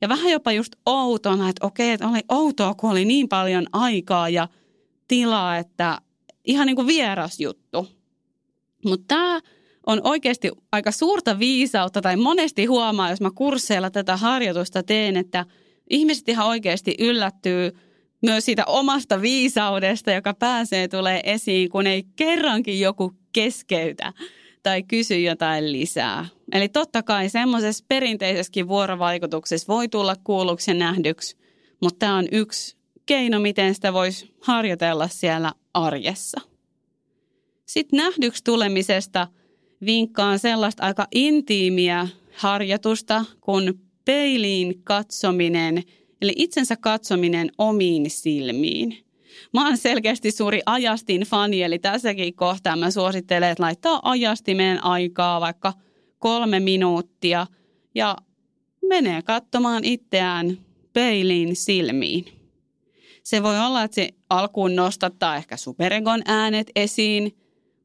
Ja 0.01 0.09
vähän 0.09 0.31
jopa 0.31 0.51
just 0.51 0.73
outona, 0.85 1.49
että 1.49 1.67
okei, 1.67 1.91
että 1.91 2.07
oli 2.07 2.21
outoa, 2.29 2.73
kun 2.73 2.91
oli 2.91 3.05
niin 3.05 3.29
paljon 3.29 3.67
aikaa 3.73 4.29
ja 4.29 4.47
tilaa, 5.07 5.57
että 5.57 6.01
ihan 6.45 6.67
niin 6.67 6.75
kuin 6.75 6.87
vieras 6.87 7.39
juttu. 7.39 7.87
Mutta 8.85 9.05
tämä 9.07 9.41
on 9.87 10.01
oikeasti 10.03 10.51
aika 10.71 10.91
suurta 10.91 11.39
viisautta 11.39 12.01
tai 12.01 12.15
monesti 12.15 12.65
huomaa, 12.65 13.09
jos 13.09 13.21
mä 13.21 13.31
kursseilla 13.35 13.89
tätä 13.91 14.17
harjoitusta 14.17 14.83
teen, 14.83 15.17
että 15.17 15.45
ihmiset 15.89 16.29
ihan 16.29 16.47
oikeasti 16.47 16.95
yllättyy 16.99 17.71
myös 18.21 18.45
siitä 18.45 18.65
omasta 18.65 19.21
viisaudesta, 19.21 20.11
joka 20.11 20.33
pääsee 20.33 20.87
tulee 20.87 21.21
esiin, 21.23 21.69
kun 21.69 21.87
ei 21.87 22.03
kerrankin 22.15 22.79
joku 22.79 23.13
keskeytä 23.33 24.13
tai 24.63 24.83
kysy 24.83 25.19
jotain 25.19 25.71
lisää. 25.71 26.25
Eli 26.51 26.69
totta 26.69 27.03
kai 27.03 27.29
semmoisessa 27.29 27.85
perinteisessäkin 27.87 28.67
vuorovaikutuksessa 28.67 29.73
voi 29.73 29.87
tulla 29.87 30.15
kuulluksi 30.23 30.71
ja 30.71 30.75
nähdyksi, 30.75 31.37
mutta 31.81 31.99
tämä 31.99 32.15
on 32.15 32.27
yksi 32.31 32.77
keino, 33.05 33.39
miten 33.39 33.75
sitä 33.75 33.93
voisi 33.93 34.33
harjoitella 34.41 35.07
siellä 35.07 35.53
arjessa. 35.73 36.41
Sitten 37.65 37.97
nähdyksi 37.97 38.43
tulemisesta– 38.43 39.27
vinkkaan 39.85 40.39
sellaista 40.39 40.83
aika 40.83 41.07
intiimiä 41.11 42.07
harjoitusta 42.37 43.25
kuin 43.41 43.73
peiliin 44.05 44.81
katsominen, 44.83 45.83
eli 46.21 46.33
itsensä 46.35 46.75
katsominen 46.75 47.51
omiin 47.57 48.09
silmiin. 48.09 48.97
Mä 49.53 49.67
oon 49.67 49.77
selkeästi 49.77 50.31
suuri 50.31 50.61
ajastin 50.65 51.21
fani, 51.21 51.63
eli 51.63 51.79
tässäkin 51.79 52.35
kohtaa 52.35 52.75
mä 52.75 52.91
suosittelen, 52.91 53.49
että 53.49 53.63
laittaa 53.63 53.99
ajastimeen 54.03 54.83
aikaa 54.83 55.41
vaikka 55.41 55.73
kolme 56.19 56.59
minuuttia 56.59 57.47
ja 57.95 58.17
menee 58.87 59.21
katsomaan 59.21 59.83
itseään 59.83 60.57
peiliin 60.93 61.55
silmiin. 61.55 62.25
Se 63.23 63.43
voi 63.43 63.59
olla, 63.59 63.83
että 63.83 63.95
se 63.95 64.09
alkuun 64.29 64.75
nostattaa 64.75 65.35
ehkä 65.35 65.57
superegon 65.57 66.21
äänet 66.25 66.71
esiin, 66.75 67.37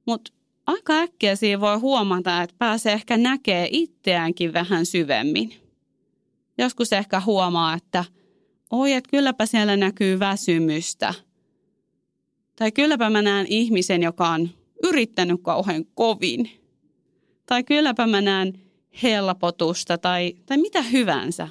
mutta 0.06 0.32
aika 0.66 0.92
äkkiä 0.92 1.36
siinä 1.36 1.60
voi 1.60 1.76
huomata, 1.78 2.42
että 2.42 2.56
pääsee 2.58 2.92
ehkä 2.92 3.16
näkee 3.16 3.68
itseäänkin 3.70 4.52
vähän 4.52 4.86
syvemmin. 4.86 5.54
Joskus 6.58 6.92
ehkä 6.92 7.20
huomaa, 7.20 7.74
että 7.74 8.04
oi, 8.70 8.92
että 8.92 9.10
kylläpä 9.10 9.46
siellä 9.46 9.76
näkyy 9.76 10.18
väsymystä. 10.18 11.14
Tai 12.56 12.72
kylläpä 12.72 13.10
mä 13.10 13.22
näen 13.22 13.46
ihmisen, 13.48 14.02
joka 14.02 14.28
on 14.28 14.50
yrittänyt 14.82 15.40
kauhean 15.42 15.84
kovin. 15.94 16.50
Tai 17.46 17.64
kylläpä 17.64 18.06
mä 18.06 18.20
näen 18.20 18.60
helpotusta 19.02 19.98
tai, 19.98 20.34
tai 20.46 20.58
mitä 20.58 20.82
hyvänsä. 20.82 21.48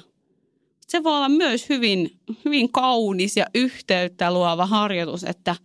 Se 0.80 1.02
voi 1.02 1.16
olla 1.16 1.28
myös 1.28 1.68
hyvin, 1.68 2.10
hyvin 2.44 2.72
kaunis 2.72 3.36
ja 3.36 3.46
yhteyttä 3.54 4.32
luova 4.32 4.66
harjoitus, 4.66 5.24
että 5.24 5.56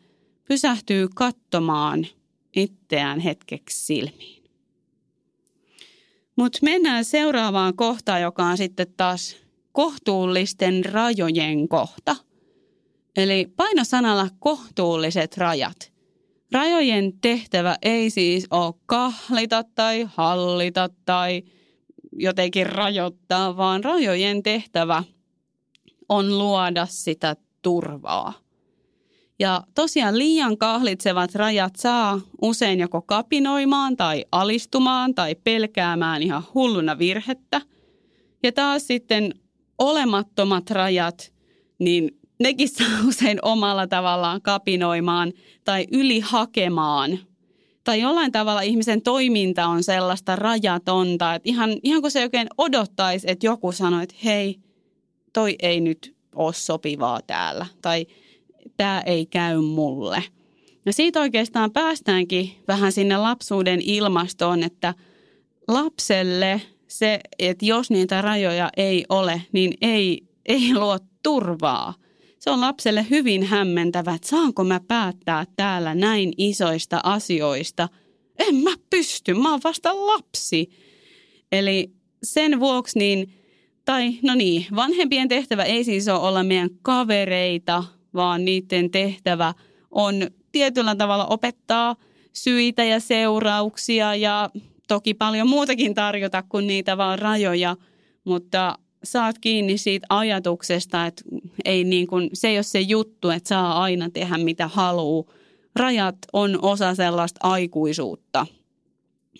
pysähtyy 0.48 1.08
katsomaan 1.16 2.08
itseään 2.56 3.20
hetkeksi 3.20 3.86
silmiin. 3.86 4.44
Mutta 6.36 6.60
mennään 6.62 7.06
seuraavaan 7.06 7.76
kohtaan, 7.76 8.22
joka 8.22 8.44
on 8.44 8.58
sitten 8.58 8.94
taas 8.98 9.38
kohtuullisten 9.72 10.86
rajojen 10.86 11.68
kohta. 11.68 12.16
Eli 13.16 13.54
painosanalla 13.56 14.28
kohtuulliset 14.40 15.38
rajat. 15.38 15.92
Rajojen 16.52 17.14
tehtävä 17.22 17.76
ei 17.82 18.10
siis 18.10 18.48
ole 18.50 18.74
kahlita 18.86 19.64
tai 19.64 20.08
hallita 20.16 20.90
tai 21.06 21.44
jotenkin 22.12 22.66
rajoittaa, 22.66 23.58
vaan 23.58 23.84
rajojen 23.84 24.44
tehtävä 24.44 25.04
on 26.10 26.38
luoda 26.38 26.86
sitä 26.90 27.36
turvaa. 27.62 28.34
Ja 29.42 29.64
tosiaan 29.76 30.18
liian 30.18 30.58
kahlitsevat 30.58 31.36
rajat 31.36 31.76
saa 31.76 32.22
usein 32.42 32.80
joko 32.80 33.02
kapinoimaan 33.02 33.98
tai 33.98 34.26
alistumaan 34.32 35.16
tai 35.16 35.36
pelkäämään 35.36 36.24
ihan 36.24 36.44
hulluna 36.54 37.00
virhettä. 37.00 37.62
Ja 38.44 38.52
taas 38.52 38.88
sitten 38.88 39.34
olemattomat 39.80 40.72
rajat, 40.72 41.34
niin 41.80 42.20
nekin 42.40 42.70
saa 42.70 42.88
usein 43.08 43.40
omalla 43.42 43.88
tavallaan 43.88 44.42
kapinoimaan 44.42 45.34
tai 45.64 45.88
ylihakemaan. 45.92 47.20
Tai 47.84 48.02
jollain 48.02 48.32
tavalla 48.32 48.62
ihmisen 48.62 49.02
toiminta 49.02 49.68
on 49.68 49.84
sellaista 49.84 50.36
rajatonta, 50.36 51.36
että 51.36 51.50
ihan, 51.50 51.70
ihan 51.84 52.02
kuin 52.02 52.12
se 52.12 52.24
oikein 52.24 52.48
odottaisi, 52.58 53.32
että 53.32 53.46
joku 53.46 53.72
sanoo, 53.72 54.02
että 54.02 54.16
hei, 54.24 54.60
toi 55.34 55.56
ei 55.60 55.82
nyt 55.82 56.16
ole 56.36 56.54
sopivaa 56.54 57.20
täällä. 57.28 57.66
Tai 57.82 58.06
tämä 58.78 59.02
ei 59.06 59.26
käy 59.26 59.62
mulle. 59.62 60.24
Ja 60.86 60.93
siitä 60.93 61.19
oikeastaan 61.19 61.71
päästäänkin 61.71 62.52
vähän 62.67 62.91
sinne 62.91 63.17
lapsuuden 63.17 63.82
ilmastoon, 63.82 64.63
että 64.63 64.93
lapselle 65.67 66.62
se, 66.88 67.19
että 67.39 67.65
jos 67.65 67.89
niitä 67.89 68.21
rajoja 68.21 68.69
ei 68.78 69.06
ole, 69.10 69.41
niin 69.52 69.74
ei, 69.82 70.21
ei 70.45 70.74
luo 70.74 70.97
turvaa. 71.24 71.93
Se 72.39 72.50
on 72.50 72.62
lapselle 72.62 73.06
hyvin 73.10 73.43
hämmentävä, 73.43 74.13
että 74.13 74.28
saanko 74.28 74.63
mä 74.63 74.80
päättää 74.88 75.45
täällä 75.56 75.95
näin 75.95 76.34
isoista 76.38 77.00
asioista. 77.04 77.89
En 78.38 78.56
mä 78.56 78.71
pysty, 78.89 79.34
mä 79.34 79.52
oon 79.52 79.62
vasta 79.63 80.08
lapsi. 80.08 80.69
Eli 81.52 81.91
sen 82.24 82.60
vuoksi 82.60 83.00
niin, 83.00 83.34
tai 83.86 84.13
no 84.21 84.36
niin, 84.36 84.65
vanhempien 84.76 85.28
tehtävä 85.28 85.63
ei 85.63 85.84
siis 85.84 86.08
ole 86.08 86.19
olla 86.19 86.43
meidän 86.43 86.69
kavereita, 86.82 87.84
vaan 88.13 88.45
niiden 88.45 88.91
tehtävä 88.91 89.54
on 89.91 90.28
tietyllä 90.52 90.95
tavalla 90.95 91.26
opettaa 91.26 91.95
syitä 92.34 92.84
ja 92.84 93.00
seurauksia 93.00 94.15
ja 94.15 94.50
toki 94.88 95.13
paljon 95.13 95.50
muutakin 95.50 95.93
tarjota 95.93 96.43
kuin 96.50 96.67
niitä 96.67 96.97
vaan 96.97 97.19
rajoja, 97.19 97.76
mutta 98.24 98.78
saat 99.04 99.39
kiinni 99.39 99.78
siitä 99.78 100.08
ajatuksesta, 100.10 101.06
että 101.06 101.24
ei 101.65 101.84
niin 101.84 102.08
kuin, 102.08 102.30
se 102.34 102.47
ei 102.47 102.58
ole 102.58 102.63
se 102.63 102.82
juttu, 102.82 103.30
että 103.30 103.47
saa 103.47 103.84
aina 103.84 104.10
tehdä 104.10 104.38
mitä 104.38 104.67
haluaa. 104.67 105.34
Rajat 105.76 106.17
on 106.34 106.60
osa 106.62 106.95
sellaista 106.95 107.39
aikuisuutta. 107.43 108.45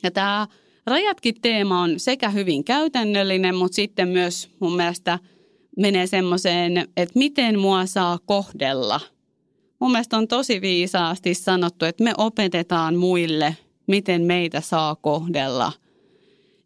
Ja 0.04 0.12
tämä 0.12 0.48
rajatkin 0.86 1.36
teema 1.42 1.82
on 1.82 2.00
sekä 2.00 2.30
hyvin 2.30 2.64
käytännöllinen, 2.64 3.56
mutta 3.56 3.76
sitten 3.76 4.08
myös 4.08 4.50
mun 4.60 4.76
mielestä– 4.76 5.20
menee 5.78 6.08
semmoiseen, 6.08 6.78
että 6.98 7.20
miten 7.20 7.60
mua 7.60 7.86
saa 7.86 8.20
kohdella. 8.26 9.00
Mun 9.80 9.92
mielestä 9.92 10.18
on 10.18 10.28
tosi 10.28 10.62
viisaasti 10.62 11.34
sanottu, 11.34 11.86
että 11.86 12.04
me 12.04 12.14
opetetaan 12.18 12.96
muille, 12.96 13.58
miten 13.88 14.22
meitä 14.22 14.62
saa 14.62 14.96
kohdella. 14.96 15.72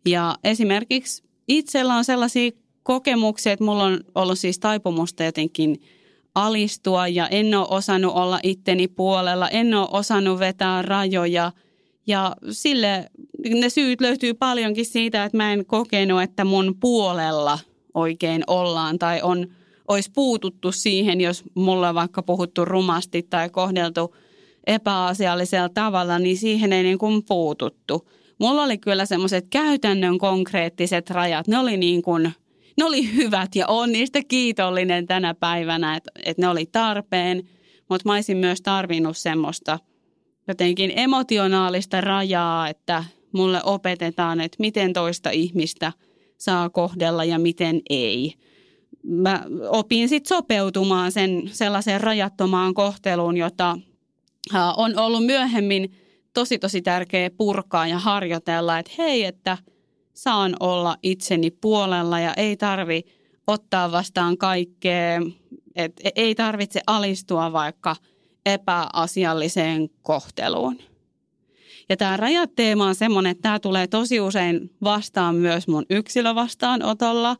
Ja 0.06 0.36
esimerkiksi 0.44 1.24
itsellä 1.48 1.96
on 1.96 2.06
sellaisia 2.06 2.52
kokemuksia, 2.84 3.54
että 3.54 3.66
mulla 3.66 3.84
on 3.84 4.00
ollut 4.16 4.40
siis 4.40 4.60
taipumusta 4.60 5.24
jotenkin 5.24 5.82
alistua 6.36 7.08
ja 7.08 7.28
en 7.28 7.56
ole 7.56 7.68
osannut 7.70 8.14
olla 8.16 8.40
itteni 8.44 8.88
puolella, 8.88 9.50
en 9.50 9.74
ole 9.74 9.88
osannut 9.92 10.40
vetää 10.40 10.82
rajoja. 10.82 11.52
Ja 12.08 12.36
sille 12.52 13.10
ne 13.50 13.70
syyt 13.70 14.02
löytyy 14.02 14.34
paljonkin 14.34 14.86
siitä, 14.86 15.24
että 15.24 15.38
mä 15.38 15.54
en 15.54 15.66
kokenut, 15.66 16.22
että 16.22 16.46
mun 16.46 16.76
puolella– 16.80 17.60
oikein 17.96 18.44
ollaan 18.48 19.00
tai 19.00 19.22
on, 19.22 19.48
olisi 19.88 20.12
puututtu 20.12 20.72
siihen, 20.72 21.22
jos 21.22 21.44
mulla 21.56 21.90
on 21.90 21.96
vaikka 21.96 22.24
puhuttu 22.24 22.66
rumasti 22.66 23.24
tai 23.24 23.50
kohdeltu 23.50 24.16
epäasiallisella 24.68 25.70
tavalla, 25.70 26.20
niin 26.20 26.38
siihen 26.38 26.74
ei 26.74 26.84
niin 26.84 26.98
kuin 26.98 27.24
puututtu. 27.28 28.10
Mulla 28.40 28.64
oli 28.64 28.78
kyllä 28.78 29.06
semmoiset 29.06 29.48
käytännön 29.50 30.18
konkreettiset 30.18 31.10
rajat. 31.10 31.48
Ne 31.48 31.58
oli 31.60 31.78
niin 31.78 32.02
kuin, 32.02 32.34
ne 32.78 32.86
oli 32.86 33.16
hyvät 33.16 33.56
ja 33.56 33.68
on 33.68 33.92
niistä 33.92 34.20
kiitollinen 34.28 35.06
tänä 35.06 35.34
päivänä, 35.34 35.96
että, 35.96 36.12
että 36.26 36.42
ne 36.42 36.48
oli 36.48 36.66
tarpeen. 36.66 37.50
Mutta 37.90 38.10
mä 38.10 38.14
olisin 38.14 38.38
myös 38.38 38.62
tarvinnut 38.62 39.18
semmoista 39.18 39.80
jotenkin 40.48 40.92
emotionaalista 40.96 42.02
rajaa, 42.02 42.70
että 42.70 43.04
mulle 43.32 43.62
opetetaan, 43.64 44.42
että 44.42 44.58
miten 44.60 44.94
toista 44.94 45.30
ihmistä– 45.30 45.92
saa 46.38 46.70
kohdella 46.70 47.24
ja 47.24 47.40
miten 47.40 47.82
ei. 47.90 48.34
Mä 49.04 49.44
opin 49.70 50.10
sitten 50.10 50.38
sopeutumaan 50.38 51.12
sen 51.12 51.42
sellaiseen 51.52 52.02
rajattomaan 52.02 52.74
kohteluun, 52.74 53.38
jota 53.38 53.78
on 54.78 55.00
ollut 55.00 55.26
myöhemmin 55.26 55.92
tosi 56.34 56.60
tosi 56.60 56.82
tärkeä 56.82 57.30
purkaa 57.30 57.88
ja 57.88 58.00
harjoitella, 58.00 58.80
että 58.80 58.92
hei, 58.98 59.24
että 59.24 59.58
saan 60.14 60.56
olla 60.60 60.98
itseni 61.04 61.52
puolella 61.52 62.20
ja 62.20 62.34
ei 62.38 62.58
tarvi 62.58 63.02
ottaa 63.48 63.92
vastaan 63.92 64.38
kaikkea, 64.38 65.22
että 65.76 66.10
ei 66.16 66.36
tarvitse 66.36 66.82
alistua 66.88 67.52
vaikka 67.52 67.96
epäasialliseen 68.46 69.90
kohteluun. 70.02 70.78
Ja 71.90 71.98
tämä 71.98 72.18
rajat-teema 72.18 72.88
on 72.88 72.96
semmoinen, 72.96 73.32
että 73.32 73.42
tämä 73.42 73.60
tulee 73.60 73.88
tosi 73.88 74.20
usein 74.20 74.72
vastaan 74.84 75.36
myös 75.36 75.68
mun 75.68 75.86
yksilövastaanotolla. 75.90 77.36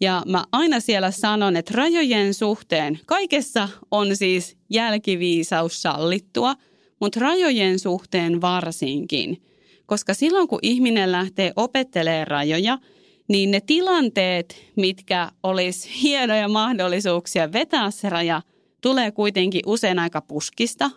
Ja 0.00 0.22
mä 0.26 0.44
aina 0.52 0.80
siellä 0.80 1.10
sanon, 1.10 1.56
että 1.56 1.72
rajojen 1.76 2.34
suhteen 2.34 2.98
kaikessa 3.06 3.68
on 3.90 4.16
siis 4.16 4.56
jälkiviisaus 4.70 5.82
sallittua, 5.82 6.54
mutta 7.00 7.20
rajojen 7.20 7.78
suhteen 7.78 8.40
varsinkin. 8.40 9.42
Koska 9.86 10.14
silloin 10.14 10.48
kun 10.48 10.58
ihminen 10.62 11.12
lähtee 11.12 11.52
opettelemaan 11.56 12.26
rajoja, 12.26 12.78
niin 13.28 13.50
ne 13.50 13.60
tilanteet, 13.60 14.72
mitkä 14.76 15.30
olisi 15.42 16.02
hienoja 16.02 16.48
mahdollisuuksia 16.48 17.52
vetää 17.52 17.90
se 17.90 18.08
raja, 18.08 18.42
tulee 18.80 19.10
kuitenkin 19.10 19.62
usein 19.66 19.98
aika 19.98 20.20
puskista, 20.20 20.90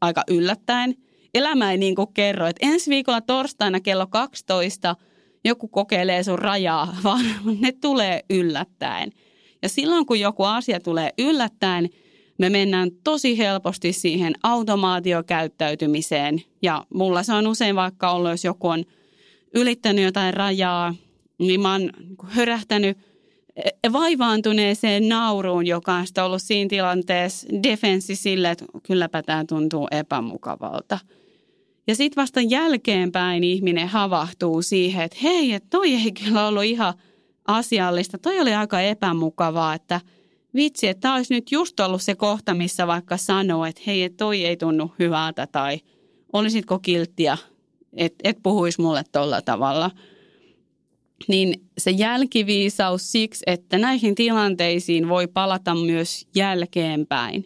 aika 0.00 0.22
yllättäen– 0.28 0.94
elämä 1.34 1.70
ei 1.70 1.78
niin 1.78 1.94
kuin 1.94 2.12
kerro, 2.14 2.46
että 2.46 2.66
ensi 2.66 2.90
viikolla 2.90 3.20
torstaina 3.20 3.80
kello 3.80 4.06
12 4.06 4.96
joku 5.44 5.68
kokeilee 5.68 6.22
sun 6.22 6.38
rajaa, 6.38 6.96
vaan 7.04 7.24
ne 7.60 7.72
tulee 7.72 8.20
yllättäen. 8.30 9.12
Ja 9.62 9.68
silloin 9.68 10.06
kun 10.06 10.20
joku 10.20 10.42
asia 10.42 10.80
tulee 10.80 11.10
yllättäen, 11.18 11.88
me 12.38 12.50
mennään 12.50 12.90
tosi 13.04 13.38
helposti 13.38 13.92
siihen 13.92 14.32
automaatiokäyttäytymiseen. 14.42 16.42
Ja 16.62 16.84
mulla 16.94 17.22
se 17.22 17.32
on 17.32 17.46
usein 17.46 17.76
vaikka 17.76 18.10
ollut, 18.10 18.30
jos 18.30 18.44
joku 18.44 18.68
on 18.68 18.84
ylittänyt 19.54 20.04
jotain 20.04 20.34
rajaa 20.34 20.94
niin 21.38 21.60
mä 21.60 21.72
oon 21.72 21.80
niinku 21.80 22.26
hörähtänyt 22.28 22.98
vaivaantuneeseen 23.92 25.08
nauruun, 25.08 25.66
joka 25.66 25.94
on 25.94 26.24
ollut 26.24 26.42
siinä 26.42 26.68
tilanteessa 26.68 27.48
defenssi 27.62 28.16
sille, 28.16 28.50
että 28.50 28.64
kylläpä 28.82 29.22
tämä 29.22 29.44
tuntuu 29.48 29.88
epämukavalta. 29.90 30.98
Ja 31.86 31.94
sitten 31.94 32.22
vasta 32.22 32.40
jälkeenpäin 32.40 33.44
ihminen 33.44 33.88
havahtuu 33.88 34.62
siihen, 34.62 35.04
että 35.04 35.18
hei, 35.22 35.52
että 35.52 35.68
toi 35.70 35.94
ei 35.94 36.12
kyllä 36.12 36.48
ollut 36.48 36.64
ihan 36.64 36.94
asiallista. 37.46 38.18
Toi 38.18 38.40
oli 38.40 38.54
aika 38.54 38.80
epämukavaa, 38.80 39.74
että 39.74 40.00
vitsi, 40.54 40.88
että 40.88 41.00
tämä 41.00 41.14
olisi 41.14 41.34
nyt 41.34 41.52
just 41.52 41.80
ollut 41.80 42.02
se 42.02 42.14
kohta, 42.14 42.54
missä 42.54 42.86
vaikka 42.86 43.16
sanoo, 43.16 43.64
että 43.64 43.82
hei, 43.86 44.02
että 44.02 44.16
toi 44.16 44.44
ei 44.44 44.56
tunnu 44.56 44.92
hyvältä 44.98 45.46
tai 45.46 45.80
olisitko 46.32 46.78
kilttiä, 46.78 47.38
että 47.96 48.28
et 48.28 48.38
puhuisi 48.42 48.80
mulle 48.80 49.04
tolla 49.12 49.42
tavalla– 49.42 49.90
niin 51.28 51.60
se 51.78 51.90
jälkiviisaus 51.90 53.12
siksi, 53.12 53.42
että 53.46 53.78
näihin 53.78 54.14
tilanteisiin 54.14 55.08
voi 55.08 55.26
palata 55.26 55.74
myös 55.74 56.26
jälkeenpäin. 56.34 57.44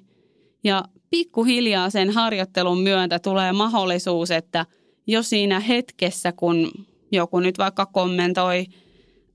Ja 0.64 0.85
pikkuhiljaa 1.11 1.90
sen 1.90 2.11
harjoittelun 2.11 2.79
myöntä 2.79 3.18
tulee 3.18 3.53
mahdollisuus, 3.53 4.31
että 4.31 4.66
jo 5.07 5.23
siinä 5.23 5.61
hetkessä, 5.61 6.33
kun 6.33 6.71
joku 7.12 7.40
nyt 7.40 7.59
vaikka 7.59 7.87
kommentoi 7.87 8.66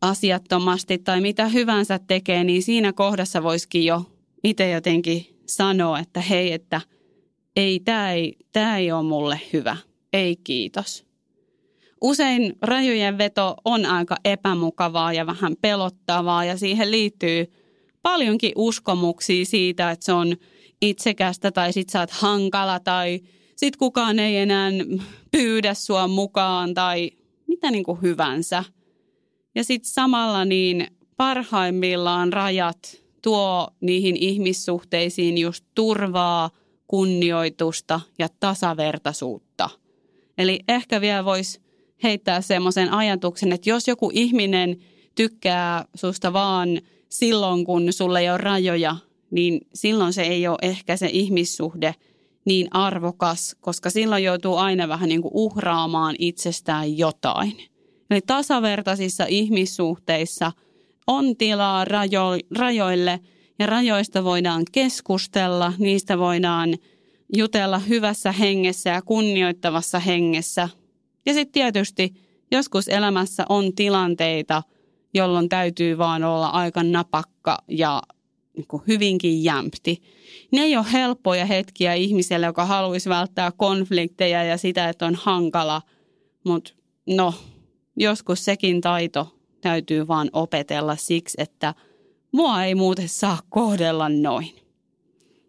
asiattomasti 0.01 0.97
tai 0.97 1.21
mitä 1.21 1.47
hyvänsä 1.47 1.99
tekee, 2.07 2.43
niin 2.43 2.63
siinä 2.63 2.93
kohdassa 2.93 3.43
voisikin 3.43 3.85
jo 3.85 4.05
itse 4.43 4.69
jotenkin 4.69 5.39
sanoa, 5.45 5.99
että 5.99 6.21
hei, 6.21 6.53
että 6.53 6.81
ei, 7.55 7.79
tämä 7.79 8.11
ei, 8.11 8.35
tämä 8.51 8.77
ei 8.77 8.91
ole 8.91 9.03
mulle 9.03 9.41
hyvä. 9.53 9.77
Ei 10.13 10.35
kiitos. 10.35 11.05
Usein 12.01 12.53
rajojen 12.61 13.17
veto 13.17 13.55
on 13.65 13.85
aika 13.85 14.15
epämukavaa 14.25 15.13
ja 15.13 15.25
vähän 15.25 15.55
pelottavaa 15.61 16.45
ja 16.45 16.57
siihen 16.57 16.91
liittyy 16.91 17.53
paljonkin 18.01 18.51
uskomuksia 18.55 19.45
siitä, 19.45 19.91
että 19.91 20.05
se 20.05 20.13
on 20.13 20.37
itsekästä 20.83 21.51
tai 21.51 21.73
sit 21.73 21.89
sä 21.89 21.99
oot 21.99 22.11
hankala 22.11 22.79
tai 22.79 23.19
sit 23.55 23.77
kukaan 23.77 24.19
ei 24.19 24.37
enää 24.37 24.71
pyydä 25.31 25.73
sua 25.73 26.07
mukaan 26.07 26.73
tai 26.73 27.11
mitä 27.47 27.71
niin 27.71 27.83
kuin 27.83 28.01
hyvänsä. 28.01 28.63
Ja 29.55 29.63
sitten 29.63 29.91
samalla 29.91 30.45
niin 30.45 30.87
parhaimmillaan 31.17 32.33
rajat 32.33 33.03
tuo 33.21 33.67
niihin 33.81 34.17
ihmissuhteisiin 34.17 35.37
just 35.37 35.65
turvaa, 35.75 36.49
kunnioitusta 36.87 38.01
ja 38.19 38.27
tasavertaisuutta. 38.39 39.69
Eli 40.37 40.59
ehkä 40.67 41.01
vielä 41.01 41.25
voisi 41.25 41.61
heittää 42.03 42.41
semmoisen 42.41 42.93
ajatuksen, 42.93 43.51
että 43.51 43.69
jos 43.69 43.87
joku 43.87 44.11
ihminen 44.13 44.77
tykkää 45.15 45.85
susta 45.95 46.33
vaan 46.33 46.81
silloin, 47.09 47.65
kun 47.65 47.93
sulle 47.93 48.19
ei 48.19 48.29
ole 48.29 48.37
rajoja, 48.37 48.95
niin 49.33 49.61
silloin 49.73 50.13
se 50.13 50.21
ei 50.21 50.47
ole 50.47 50.57
ehkä 50.61 50.97
se 50.97 51.09
ihmissuhde 51.11 51.95
niin 52.45 52.67
arvokas, 52.71 53.55
koska 53.61 53.89
silloin 53.89 54.23
joutuu 54.23 54.55
aina 54.55 54.87
vähän 54.87 55.09
niin 55.09 55.21
kuin 55.21 55.31
uhraamaan 55.33 56.15
itsestään 56.19 56.97
jotain. 56.97 57.57
Eli 58.09 58.21
tasavertaisissa 58.27 59.25
ihmissuhteissa 59.29 60.51
on 61.07 61.37
tilaa 61.37 61.85
rajo- 61.85 62.57
rajoille 62.57 63.19
ja 63.59 63.65
rajoista 63.65 64.23
voidaan 64.23 64.63
keskustella, 64.71 65.73
niistä 65.77 66.17
voidaan 66.17 66.75
jutella 67.35 67.79
hyvässä 67.79 68.31
hengessä 68.31 68.89
ja 68.89 69.01
kunnioittavassa 69.01 69.99
hengessä– 69.99 70.69
ja 71.25 71.33
sitten 71.33 71.51
tietysti 71.51 72.13
joskus 72.51 72.87
elämässä 72.87 73.45
on 73.49 73.75
tilanteita, 73.75 74.63
jolloin 75.13 75.49
täytyy 75.49 75.97
vaan 75.97 76.23
olla 76.23 76.47
aika 76.47 76.83
napakka 76.83 77.57
ja 77.67 78.01
niin 78.57 78.67
kuin 78.67 78.83
hyvinkin 78.87 79.43
jämpti. 79.43 80.01
Ne 80.51 80.61
ei 80.61 80.77
ole 80.77 80.85
helppoja 80.93 81.45
hetkiä 81.45 81.93
ihmiselle, 81.93 82.45
joka 82.45 82.65
haluaisi 82.65 83.09
välttää 83.09 83.51
konflikteja 83.57 84.43
ja 84.43 84.57
sitä, 84.57 84.89
että 84.89 85.05
on 85.05 85.15
hankala. 85.15 85.81
Mutta 86.43 86.73
no, 87.07 87.33
joskus 87.95 88.45
sekin 88.45 88.81
taito 88.81 89.35
täytyy 89.61 90.07
vaan 90.07 90.29
opetella 90.33 90.95
siksi, 90.95 91.41
että 91.41 91.73
mua 92.31 92.63
ei 92.63 92.75
muuten 92.75 93.09
saa 93.09 93.39
kohdella 93.49 94.09
noin. 94.09 94.55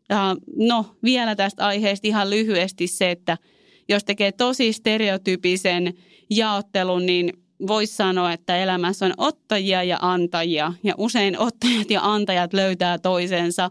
Ja 0.09 0.37
no, 0.57 0.87
vielä 1.03 1.37
tästä 1.37 1.67
aiheesta 1.67 2.09
ihan 2.09 2.31
lyhyesti 2.31 2.87
se, 2.87 3.11
että– 3.11 3.39
jos 3.89 4.05
tekee 4.05 4.33
tosi 4.33 4.73
stereotypisen 4.73 5.95
jaottelun, 6.31 7.07
niin 7.07 7.33
voisi 7.67 7.95
sanoa, 7.95 8.33
että 8.33 8.57
elämässä 8.57 9.07
on 9.07 9.15
ottajia 9.17 9.83
ja 9.83 9.99
antajia. 10.03 10.73
Ja 10.83 10.95
usein 10.99 11.39
ottajat 11.39 11.91
ja 11.91 12.01
antajat 12.03 12.53
löytää 12.53 12.99
toisensa. 12.99 13.71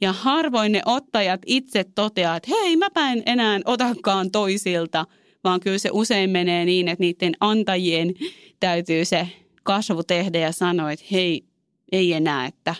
Ja 0.00 0.12
harvoin 0.12 0.72
ne 0.72 0.82
ottajat 0.86 1.40
itse 1.46 1.84
toteaa, 1.94 2.36
että 2.36 2.50
hei, 2.50 2.76
mäpä 2.76 3.12
en 3.12 3.22
enää 3.26 3.60
otakaan 3.64 4.30
toisilta, 4.30 5.06
vaan 5.44 5.60
kyllä 5.60 5.78
se 5.78 5.90
usein 5.92 6.30
menee 6.30 6.64
niin, 6.64 6.88
että 6.88 7.02
niiden 7.02 7.32
antajien 7.40 8.14
täytyy 8.60 9.04
se 9.04 9.28
kasvu 9.62 10.02
tehdä 10.02 10.38
ja 10.38 10.52
sanoa, 10.52 10.92
että 10.92 11.04
hei, 11.12 11.44
ei 11.92 12.12
enää, 12.12 12.46
että 12.46 12.74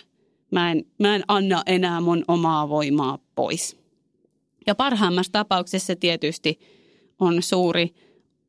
mä 0.51 0.71
en, 0.71 0.85
mä 0.99 1.15
en 1.15 1.23
anna 1.27 1.63
enää 1.65 2.01
mun 2.01 2.23
omaa 2.27 2.69
voimaa 2.69 3.19
pois. 3.35 3.77
Ja 4.67 4.75
parhaimmassa 4.75 5.31
tapauksessa 5.31 5.95
tietysti 5.95 6.59
on 7.19 7.41
suuri 7.43 7.93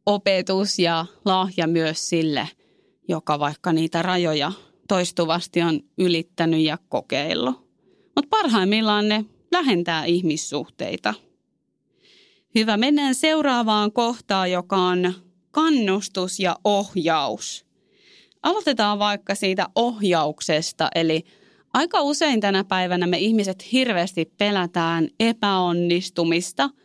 opetus 0.06 0.78
ja 0.78 1.06
lahja 1.24 1.66
myös 1.66 2.08
sille, 2.08 2.48
joka 3.08 3.38
vaikka 3.38 3.72
niitä 3.72 4.02
rajoja 4.02 4.52
toistuvasti 4.88 5.62
on 5.62 5.80
ylittänyt 5.98 6.60
ja 6.60 6.78
kokeillut. 6.88 7.66
Mutta 8.16 8.28
parhaimmillaan 8.30 9.08
ne 9.08 9.24
lähentää 9.52 10.04
ihmissuhteita. 10.04 11.14
Hyvä, 12.54 12.76
mennään 12.76 13.14
seuraavaan 13.14 13.92
kohtaan, 13.92 14.50
joka 14.50 14.76
on 14.76 15.14
kannustus 15.50 16.40
ja 16.40 16.56
ohjaus. 16.64 17.66
Aloitetaan 18.42 18.98
vaikka 18.98 19.34
siitä 19.34 19.66
ohjauksesta, 19.74 20.88
eli 20.94 21.24
aika 21.74 22.02
usein 22.02 22.40
tänä 22.40 22.64
päivänä 22.64 23.06
me 23.06 23.18
ihmiset 23.18 23.72
hirveästi 23.72 24.32
pelätään 24.38 25.08
epäonnistumista– 25.20 26.70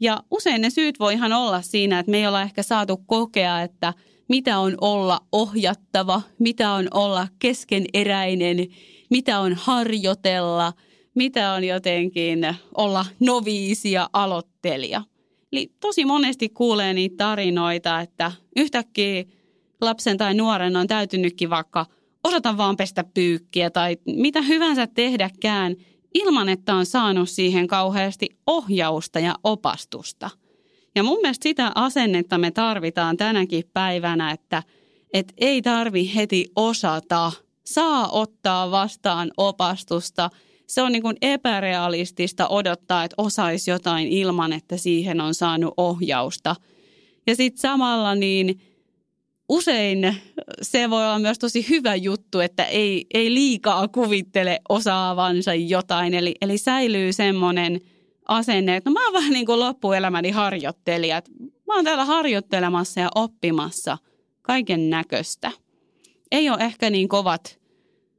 ja 0.00 0.22
usein 0.30 0.60
ne 0.60 0.70
syyt 0.70 1.00
voi 1.00 1.14
ihan 1.14 1.32
olla 1.32 1.62
siinä, 1.62 1.98
että 1.98 2.10
me 2.10 2.18
ei 2.18 2.26
olla 2.26 2.42
ehkä 2.42 2.62
saatu 2.62 2.96
kokea, 2.96 3.62
että 3.62 3.92
mitä 4.28 4.58
on 4.58 4.74
olla 4.80 5.20
ohjattava, 5.32 6.22
mitä 6.38 6.72
on 6.72 6.88
olla 6.94 7.28
keskeneräinen, 7.38 8.66
mitä 9.10 9.40
on 9.40 9.54
harjoitella, 9.54 10.72
mitä 11.14 11.52
on 11.52 11.64
jotenkin 11.64 12.56
olla 12.74 13.06
noviisi 13.20 13.92
ja 13.92 14.10
aloittelija. 14.12 15.02
Eli 15.52 15.72
tosi 15.80 16.04
monesti 16.04 16.48
kuulee 16.48 16.94
niitä 16.94 17.16
tarinoita, 17.16 18.00
että 18.00 18.32
yhtäkkiä 18.56 19.24
lapsen 19.80 20.16
tai 20.16 20.34
nuoren 20.34 20.76
on 20.76 20.86
täytynytkin 20.86 21.50
vaikka 21.50 21.86
osata 22.24 22.56
vaan 22.56 22.76
pestä 22.76 23.04
pyykkiä 23.14 23.70
tai 23.70 23.96
mitä 24.06 24.42
hyvänsä 24.42 24.86
tehdäkään– 24.86 25.76
ilman, 26.16 26.48
että 26.48 26.74
on 26.74 26.86
saanut 26.86 27.28
siihen 27.28 27.66
kauheasti 27.66 28.28
ohjausta 28.46 29.20
ja 29.20 29.34
opastusta. 29.44 30.30
Ja 30.94 31.02
mun 31.02 31.18
mielestä 31.22 31.42
sitä 31.42 31.72
asennetta 31.74 32.38
me 32.38 32.50
tarvitaan 32.50 33.16
tänäkin 33.16 33.64
päivänä, 33.72 34.30
että, 34.30 34.62
että 35.12 35.34
ei 35.38 35.62
tarvi 35.62 36.14
heti 36.14 36.46
osata, 36.56 37.32
saa 37.64 38.08
ottaa 38.08 38.70
vastaan 38.70 39.30
opastusta. 39.36 40.30
Se 40.66 40.82
on 40.82 40.92
niin 40.92 41.02
kuin 41.02 41.16
epärealistista 41.22 42.48
odottaa, 42.48 43.04
että 43.04 43.14
osaisi 43.18 43.70
jotain 43.70 44.08
ilman, 44.08 44.52
että 44.52 44.76
siihen 44.76 45.20
on 45.20 45.34
saanut 45.34 45.74
ohjausta. 45.76 46.56
Ja 47.26 47.36
sitten 47.36 47.60
samalla 47.60 48.14
niin 48.14 48.60
usein 49.48 50.16
se 50.62 50.90
voi 50.90 51.04
olla 51.04 51.18
myös 51.18 51.38
tosi 51.38 51.68
hyvä 51.68 51.94
juttu, 51.94 52.40
että 52.40 52.64
ei, 52.64 53.06
ei 53.14 53.34
liikaa 53.34 53.88
kuvittele 53.88 54.60
osaavansa 54.68 55.54
jotain. 55.54 56.14
Eli, 56.14 56.34
eli 56.40 56.58
säilyy 56.58 57.12
semmoinen 57.12 57.80
asenne, 58.28 58.76
että 58.76 58.90
no 58.90 58.94
mä 58.94 59.04
oon 59.04 59.14
vähän 59.14 59.32
niin 59.32 59.46
kuin 59.46 59.60
loppuelämäni 59.60 60.30
harjoittelija. 60.30 61.22
Mä 61.66 61.74
oon 61.74 61.84
täällä 61.84 62.04
harjoittelemassa 62.04 63.00
ja 63.00 63.08
oppimassa 63.14 63.98
kaiken 64.42 64.90
näköistä. 64.90 65.52
Ei 66.32 66.50
ole 66.50 66.64
ehkä 66.64 66.90
niin 66.90 67.08
kovat, 67.08 67.58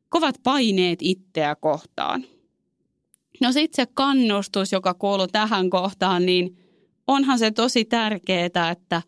kovat 0.09 0.35
paineet 0.43 0.99
itseä 1.01 1.55
kohtaan. 1.55 2.25
No 3.41 3.51
sitten 3.51 3.85
se 3.85 3.91
kannustus, 3.93 4.71
joka 4.71 4.93
kuuluu 4.93 5.27
tähän 5.27 5.69
kohtaan, 5.69 6.25
niin 6.25 6.57
onhan 7.07 7.39
se 7.39 7.51
tosi 7.51 7.85
tärkeää, 7.85 8.71
että 8.71 9.01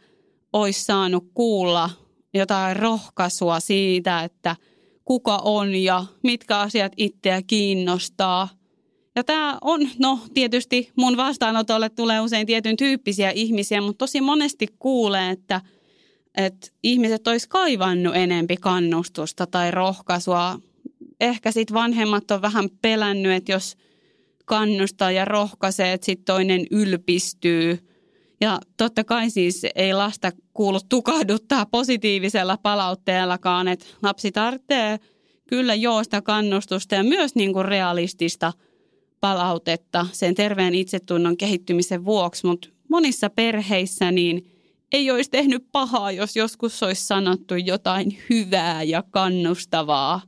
olisi 0.54 0.84
saanut 0.84 1.32
kuulla 1.34 1.90
jotain 2.34 2.76
rohkaisua 2.76 3.60
siitä, 3.60 4.24
että 4.24 4.56
kuka 5.06 5.38
on 5.44 5.76
ja 5.76 6.06
mitkä 6.24 6.60
asiat 6.60 6.92
itseä 6.98 7.42
kiinnostaa. 7.48 8.50
Ja 9.16 9.24
tämä 9.24 9.58
on, 9.62 9.90
no 10.00 10.20
tietysti 10.34 10.92
mun 10.96 11.18
vastaanotolle 11.18 11.90
tulee 11.90 12.22
usein 12.22 12.48
tietyn 12.48 12.78
tyyppisiä 12.78 13.32
ihmisiä, 13.32 13.82
mutta 13.82 13.98
tosi 13.98 14.22
monesti 14.22 14.68
kuulee, 14.80 15.30
että, 15.32 15.62
että 16.38 16.68
ihmiset 16.84 17.28
olisi 17.28 17.50
kaivannut 17.50 18.16
enempi 18.16 18.58
kannustusta 18.58 19.48
tai 19.48 19.72
rohkaisua. 19.72 20.60
Ehkä 21.20 21.52
sitten 21.52 21.74
vanhemmat 21.74 22.32
on 22.32 22.42
vähän 22.42 22.70
pelännyt, 22.82 23.32
että 23.32 23.52
jos 23.52 23.78
kannustaa 24.46 25.12
ja 25.12 25.26
rohkaisee, 25.26 25.94
että 25.94 26.06
sitten 26.06 26.26
toinen 26.26 26.66
ylpistyy. 26.72 27.89
Ja 28.42 28.60
totta 28.78 29.04
kai 29.04 29.30
siis 29.30 29.66
ei 29.76 29.94
lasta 29.94 30.32
kuulu 30.54 30.80
tukahduttaa 30.90 31.66
positiivisella 31.66 32.58
palautteellakaan, 32.58 33.68
että 33.68 33.86
lapsi 34.02 34.32
tarvitsee 34.32 35.00
kyllä 35.48 35.76
joosta 35.76 36.22
kannustusta 36.22 36.96
ja 36.96 37.04
myös 37.04 37.36
niin 37.36 37.54
kuin 37.54 37.66
realistista 37.66 38.54
palautetta 39.20 40.08
sen 40.12 40.36
terveen 40.36 40.76
itsetunnon 40.76 41.38
kehittymisen 41.38 42.06
vuoksi, 42.06 42.48
mutta 42.48 42.70
monissa 42.90 43.30
perheissä 43.30 44.12
niin– 44.12 44.46
ei 44.92 45.12
olisi 45.12 45.30
tehnyt 45.30 45.66
pahaa, 45.72 46.12
jos 46.12 46.36
joskus 46.36 46.84
olisi 46.84 47.08
sanottu 47.08 47.56
jotain 47.56 48.18
hyvää 48.30 48.84
ja 48.84 49.04
kannustavaa. 49.12 50.22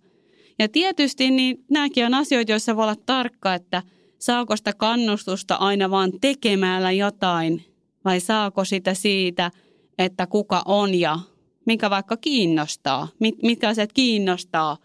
Ja 0.59 0.70
tietysti 0.70 1.32
niin 1.32 1.66
nämäkin 1.70 2.05
on 2.05 2.14
asioita, 2.14 2.51
joissa 2.51 2.76
voi 2.76 2.84
olla 2.84 2.95
tarkka, 3.05 3.53
että 3.53 3.84
saako 4.20 4.55
sitä 4.55 4.74
kannustusta 4.74 5.55
aina 5.55 5.89
vaan 5.89 6.12
tekemällä 6.22 6.91
jotain 6.91 7.66
vai 8.06 8.20
saako 8.20 8.66
sitä 8.66 8.93
siitä, 8.93 9.52
että 9.97 10.28
kuka 10.28 10.62
on 10.66 10.95
ja 10.95 11.20
mikä 11.66 11.89
vaikka 11.89 12.18
kiinnostaa, 12.18 13.08
mitkä 13.43 13.70
asiat 13.70 13.93
kiinnostaa 13.93 14.78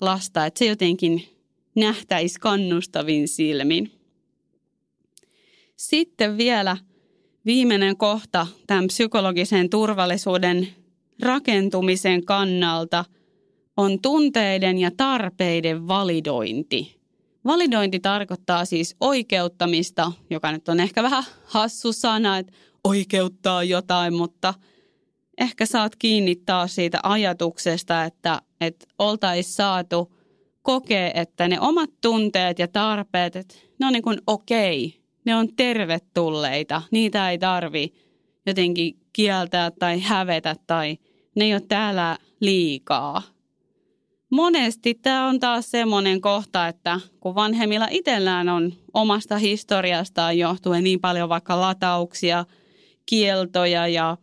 lasta, 0.00 0.46
että 0.46 0.58
se 0.58 0.64
jotenkin 0.64 1.24
nähtäisi 1.76 2.40
kannustavin 2.40 3.28
silmin. 3.28 3.92
Sitten 5.76 6.38
vielä– 6.38 6.76
viimeinen 7.46 7.96
kohta 7.96 8.46
tämän 8.66 8.86
psykologisen 8.86 9.70
turvallisuuden 9.70 10.68
rakentumisen 11.22 12.24
kannalta 12.24 13.04
on 13.76 14.00
tunteiden 14.00 14.78
ja 14.78 14.90
tarpeiden 14.96 15.88
validointi. 15.88 17.03
Validointi 17.44 18.00
tarkoittaa 18.00 18.64
siis 18.64 18.96
oikeuttamista, 19.00 20.12
joka 20.30 20.52
nyt 20.52 20.68
on 20.68 20.80
ehkä 20.80 21.02
vähän 21.02 21.24
hassu 21.44 21.92
sana, 21.92 22.38
että 22.38 22.52
oikeuttaa 22.84 23.64
jotain, 23.64 24.14
mutta 24.14 24.54
ehkä 25.38 25.66
saat 25.66 25.96
kiinni 25.96 26.36
taas 26.36 26.74
siitä 26.74 27.00
ajatuksesta, 27.02 28.04
että, 28.04 28.42
että 28.60 28.86
oltaisiin 28.98 29.54
saatu 29.54 30.14
kokea, 30.62 31.10
että 31.14 31.48
ne 31.48 31.60
omat 31.60 31.90
tunteet 32.00 32.58
ja 32.58 32.68
tarpeet, 32.68 33.36
että 33.36 33.54
ne 33.80 33.86
on 33.86 33.92
niin 33.92 34.02
kuin 34.02 34.18
okei. 34.26 34.86
Okay 34.86 35.04
ne 35.24 35.36
on 35.36 35.48
tervetulleita. 35.56 36.82
Niitä 36.90 37.30
ei 37.30 37.38
tarvi 37.38 37.92
jotenkin 38.46 39.00
kieltää 39.12 39.70
tai 39.70 40.00
hävetä 40.00 40.56
tai 40.66 40.98
ne 41.36 41.44
ei 41.44 41.54
ole 41.54 41.62
täällä 41.68 42.18
liikaa. 42.40 43.22
Monesti 44.34 44.94
tämä 44.94 45.28
on 45.28 45.40
taas 45.40 45.70
semmoinen 45.70 46.20
kohta, 46.20 46.68
että 46.68 47.00
kun 47.20 47.34
vanhemmilla 47.34 47.88
itsellään 47.90 48.48
on 48.48 48.72
omasta 48.94 49.38
historiastaan 49.38 50.38
johtuen 50.38 50.84
niin 50.84 51.00
paljon 51.00 51.28
vaikka 51.28 51.60
latauksia, 51.60 52.44
kieltoja 53.06 53.88
ja 53.88 54.16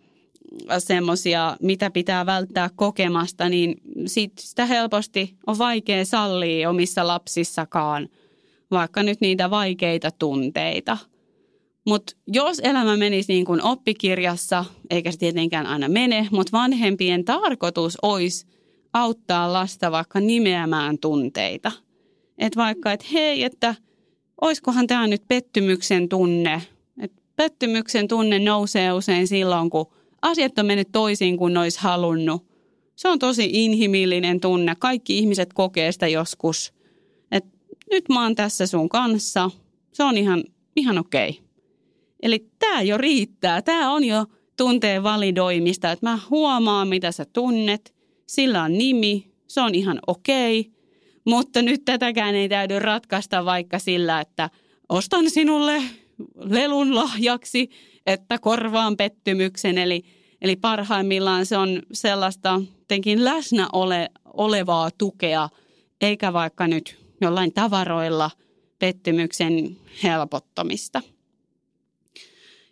semmoisia, 0.80 1.58
mitä 1.62 1.92
pitää 1.92 2.26
välttää 2.26 2.70
kokemasta, 2.76 3.50
niin 3.50 3.76
sitä 4.40 4.66
helposti 4.66 5.36
on 5.48 5.58
vaikea 5.58 6.06
sallia 6.06 6.70
omissa 6.70 7.08
lapsissakaan– 7.08 8.10
vaikka 8.72 9.04
nyt 9.04 9.22
niitä 9.22 9.50
vaikeita 9.50 10.12
tunteita. 10.20 10.98
Mutta 11.88 12.14
jos 12.28 12.60
elämä 12.64 12.98
menisi 12.98 13.34
niin 13.34 13.46
kuin 13.46 13.64
oppikirjassa, 13.64 14.66
eikä 14.90 15.12
se 15.12 15.18
tietenkään 15.18 15.66
aina 15.66 15.90
mene, 15.90 16.28
mutta 16.32 16.58
vanhempien 16.58 17.26
tarkoitus 17.26 17.98
olisi 18.02 18.46
auttaa 18.94 19.54
lasta 19.54 19.92
vaikka 19.92 20.20
nimeämään 20.20 20.98
tunteita. 20.98 21.72
Että 22.38 22.60
vaikka, 22.60 22.92
että 22.92 23.06
hei, 23.14 23.44
että 23.44 23.76
oiskohan 24.42 24.88
tämä 24.88 25.08
nyt 25.08 25.24
pettymyksen 25.28 26.10
tunne. 26.10 26.62
Et 27.00 27.12
pettymyksen 27.36 28.08
tunne 28.08 28.40
nousee 28.40 28.94
usein 28.94 29.28
silloin, 29.28 29.70
kun 29.70 29.86
asiat 30.22 30.60
on 30.60 30.66
mennyt 30.66 30.90
toisin 30.92 31.38
kuin 31.38 31.58
olisi 31.58 31.80
halunnut. 31.80 32.46
Se 32.96 33.08
on 33.08 33.20
tosi 33.20 33.50
inhimillinen 33.54 34.40
tunne. 34.40 34.76
Kaikki 34.80 35.18
ihmiset 35.18 35.54
kokee 35.54 35.92
sitä 35.92 36.08
joskus– 36.08 36.74
nyt 37.92 38.10
mä 38.10 38.24
oon 38.24 38.36
tässä 38.36 38.68
sun 38.68 38.90
kanssa. 38.90 39.52
Se 39.94 40.04
on 40.04 40.18
ihan, 40.18 40.44
ihan 40.76 40.98
okei. 40.98 41.30
Okay. 41.30 41.44
Eli 42.22 42.48
tämä 42.60 42.82
jo 42.82 42.98
riittää. 42.98 43.62
Tämä 43.62 43.92
on 43.92 44.04
jo 44.04 44.26
tunteen 44.58 45.04
validoimista, 45.04 45.92
että 45.92 46.10
mä 46.10 46.20
huomaan, 46.30 46.88
mitä 46.88 47.12
sä 47.12 47.26
tunnet. 47.26 47.94
Sillä 48.32 48.64
on 48.64 48.78
nimi, 48.78 49.32
se 49.48 49.62
on 49.62 49.76
ihan 49.76 50.00
okei. 50.08 50.72
Mutta 51.26 51.62
nyt 51.62 51.86
tätäkään 51.86 52.36
ei 52.36 52.50
täydy 52.50 52.80
ratkaista 52.80 53.46
vaikka 53.46 53.80
sillä, 53.80 54.22
että 54.22 54.50
ostan 54.90 55.30
sinulle 55.30 55.84
lelun 56.36 56.96
lahjaksi, 56.96 57.70
että 58.06 58.40
korvaan 58.40 58.98
pettymyksen. 58.98 59.78
Eli, 59.78 60.04
eli 60.42 60.56
parhaimmillaan 60.56 61.46
se 61.46 61.58
on 61.58 61.82
sellaista 61.94 62.62
jotenkin 62.80 63.26
läsnä 63.26 63.68
ole, 63.74 64.10
olevaa 64.34 64.90
tukea, 64.98 65.50
eikä 66.02 66.34
vaikka 66.34 66.68
nyt 66.68 66.98
jollain 67.22 67.54
tavaroilla 67.54 68.32
pettymyksen 68.80 69.78
helpottamista. 70.04 71.02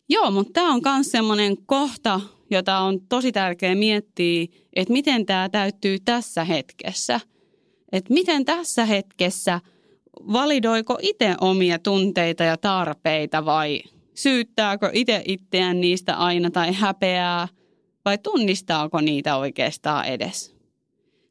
Joo, 0.09 0.31
mutta 0.31 0.53
tämä 0.53 0.73
on 0.73 0.81
myös 0.85 1.11
semmoinen 1.11 1.57
kohta, 1.65 2.21
jota 2.49 2.77
on 2.77 2.99
tosi 3.09 3.31
tärkeää 3.31 3.75
miettiä, 3.75 4.45
että 4.73 4.93
miten 4.93 5.25
tämä 5.25 5.49
täyttyy 5.49 5.97
tässä 6.05 6.43
hetkessä. 6.43 7.19
Että 7.91 8.13
miten 8.13 8.45
tässä 8.45 8.85
hetkessä 8.85 9.61
validoiko 10.33 10.97
itse 11.01 11.35
omia 11.41 11.79
tunteita 11.79 12.43
ja 12.43 12.57
tarpeita 12.57 13.45
vai 13.45 13.81
syyttääkö 14.13 14.89
itse 14.93 15.23
itseään 15.25 15.81
niistä 15.81 16.15
aina 16.15 16.51
tai 16.51 16.73
häpeää 16.73 17.47
vai 18.05 18.17
tunnistaako 18.17 19.01
niitä 19.01 19.37
oikeastaan 19.37 20.05
edes. 20.05 20.55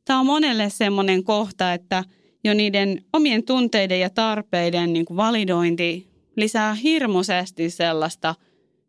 Tämä 0.05 0.21
on 0.21 0.27
monelle 0.27 0.71
semmoinen 0.71 1.25
kohta, 1.25 1.73
että– 1.73 2.05
jo 2.45 2.55
niiden 2.55 3.05
omien 3.13 3.43
tunteiden 3.43 4.01
ja 4.01 4.11
tarpeiden 4.11 4.93
niin 4.93 5.07
validointi 5.17 6.07
lisää 6.37 6.75
hirmuisesti 6.75 7.71
sellaista 7.71 8.35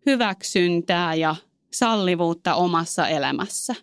hyväksyntää 0.05 1.15
ja 1.15 1.35
sallivuutta 1.71 2.55
omassa 2.55 3.07
elämässä. 3.07 3.75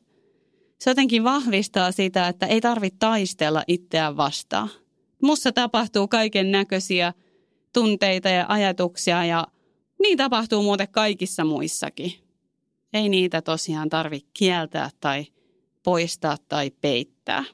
Se 0.78 0.90
jotenkin 0.90 1.24
vahvistaa 1.24 1.92
sitä, 1.92 2.28
että 2.28 2.46
ei 2.46 2.60
tarvitse 2.60 2.96
taistella 2.98 3.62
itseään 3.66 4.16
vastaan. 4.16 4.70
Mussa 5.22 5.52
tapahtuu 5.52 6.08
kaiken 6.08 6.50
näköisiä 6.50 7.12
tunteita 7.72 8.28
ja 8.28 8.46
ajatuksia 8.48 9.24
ja 9.24 9.46
niin 10.02 10.18
tapahtuu 10.18 10.62
muuten 10.62 10.88
kaikissa 10.88 11.44
muissakin. 11.44 12.12
Ei 12.92 13.08
niitä 13.08 13.42
tosiaan 13.42 13.88
tarvitse 13.88 14.28
kieltää 14.34 14.90
tai 15.00 15.26
poistaa 15.82 16.36
tai 16.48 16.70
peittää. 16.70 17.44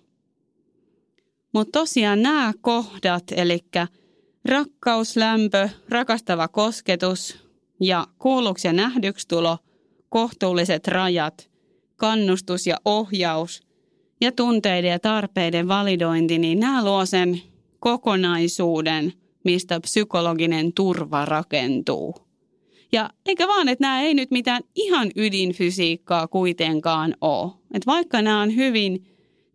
Mutta 1.53 1.79
tosiaan 1.79 2.23
nämä 2.23 2.53
kohdat, 2.61 3.25
eli 3.37 3.59
rakkaus, 4.45 5.17
lämpö, 5.17 5.69
rakastava 5.89 6.49
kosketus 6.49 7.39
ja 7.81 8.07
kuulluksi 8.19 8.69
ja 8.69 8.73
nähdyksi 8.73 9.29
tulo, 9.29 9.59
kohtuulliset 10.13 10.89
rajat, 10.89 11.51
kannustus 11.97 12.67
ja 12.67 12.77
ohjaus 12.85 13.63
ja 14.21 14.33
tunteiden 14.33 14.91
ja 14.91 14.99
tarpeiden 14.99 15.69
validointi, 15.69 16.39
niin 16.39 16.61
nämä 16.61 16.85
luo 16.85 17.07
sen 17.07 17.41
kokonaisuuden, 17.81 19.13
mistä 19.45 19.81
psykologinen 19.81 20.73
turva 20.73 21.25
rakentuu. 21.25 22.15
Ja 22.93 23.11
eikä 23.27 23.49
vaan, 23.49 23.69
että 23.69 23.85
nämä 23.85 24.01
ei 24.01 24.15
nyt 24.15 24.31
mitään 24.31 24.63
ihan 24.75 25.11
ydinfysiikkaa 25.17 26.29
kuitenkaan 26.29 27.15
ole. 27.21 27.53
Että 27.75 27.87
vaikka 27.87 28.23
nämä 28.23 28.41
on 28.41 28.57
hyvin 28.57 29.07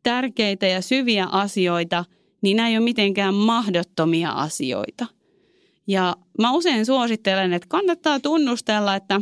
tärkeitä 0.03 0.67
ja 0.67 0.81
syviä 0.81 1.25
asioita, 1.25 2.05
niin 2.41 2.57
nämä 2.57 2.69
ei 2.69 2.77
ole 2.77 2.83
mitenkään 2.83 3.33
mahdottomia 3.33 4.31
asioita. 4.31 5.05
Ja 5.87 6.15
mä 6.39 6.51
usein 6.51 6.85
suosittelen, 6.85 7.53
että 7.53 7.67
kannattaa 7.69 8.19
tunnustella, 8.19 8.95
että 8.95 9.21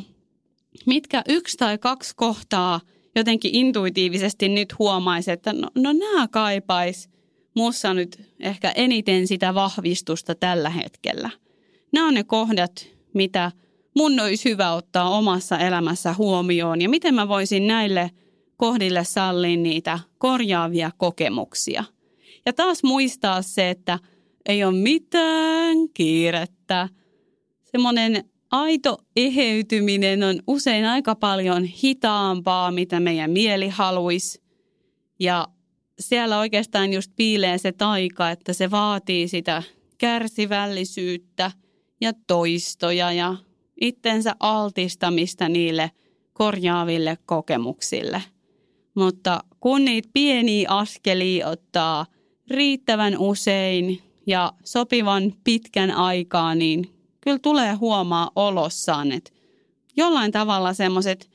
mitkä 0.85 1.21
yksi 1.29 1.57
tai 1.57 1.77
kaksi 1.77 2.15
kohtaa 2.15 2.81
jotenkin 3.15 3.55
intuitiivisesti 3.55 4.49
nyt 4.49 4.79
huomaisi, 4.79 5.31
että 5.31 5.53
no, 5.53 5.69
no 5.75 5.93
nämä 5.93 6.27
kaipais 6.27 7.09
muussa 7.55 7.93
nyt 7.93 8.21
ehkä 8.39 8.71
eniten 8.71 9.27
sitä 9.27 9.53
vahvistusta 9.53 10.35
tällä 10.35 10.69
hetkellä. 10.69 11.29
Nämä 11.93 12.07
on 12.07 12.13
ne 12.13 12.23
kohdat, 12.23 12.87
mitä 13.13 13.51
mun 13.95 14.19
olisi 14.19 14.49
hyvä 14.49 14.73
ottaa 14.73 15.09
omassa 15.09 15.59
elämässä 15.59 16.13
huomioon 16.13 16.81
ja 16.81 16.89
miten 16.89 17.15
mä 17.15 17.27
voisin 17.27 17.67
näille– 17.67 18.11
kohdille 18.57 19.03
sallin 19.03 19.63
niitä 19.63 19.99
korjaavia 20.17 20.91
kokemuksia. 20.97 21.83
Ja 22.45 22.53
taas 22.53 22.83
muistaa 22.83 23.41
se, 23.41 23.69
että 23.69 23.99
ei 24.45 24.63
ole 24.63 24.75
mitään 24.75 25.77
kiirettä. 25.93 26.89
Semmoinen 27.63 28.23
aito 28.61 28.97
eheytyminen 29.15 30.23
on 30.23 30.39
usein 30.47 30.85
aika 30.85 31.15
paljon 31.15 31.63
hitaampaa, 31.63 32.71
mitä 32.71 32.99
meidän 32.99 33.31
mieli 33.31 33.69
haluaisi. 33.69 34.41
Ja 35.19 35.47
siellä 35.99 36.39
oikeastaan 36.39 36.93
just 36.93 37.11
piilee 37.15 37.57
se 37.57 37.71
taika, 37.71 38.31
että 38.31 38.53
se 38.53 38.71
vaatii 38.71 39.27
sitä 39.27 39.63
kärsivällisyyttä 39.97 41.51
ja 42.01 42.11
toistoja 42.27 43.11
ja 43.11 43.35
itsensä 43.81 44.35
altistamista 44.39 45.49
niille 45.49 45.91
korjaaville 46.33 47.17
kokemuksille. 47.25 48.23
Mutta 48.95 49.43
kun 49.59 49.85
niitä 49.85 50.09
pieniä 50.13 50.69
askelia 50.69 51.47
ottaa 51.47 52.05
riittävän 52.49 53.17
usein 53.17 54.01
ja 54.27 54.53
sopivan 54.63 55.33
pitkän 55.43 55.91
aikaa, 55.91 56.55
niin 56.55 56.94
kyllä 57.25 57.39
tulee 57.39 57.73
huomaa 57.73 58.31
olossaan, 58.35 59.11
että 59.11 59.31
jollain 59.97 60.31
tavalla 60.31 60.73
semmoiset 60.73 61.29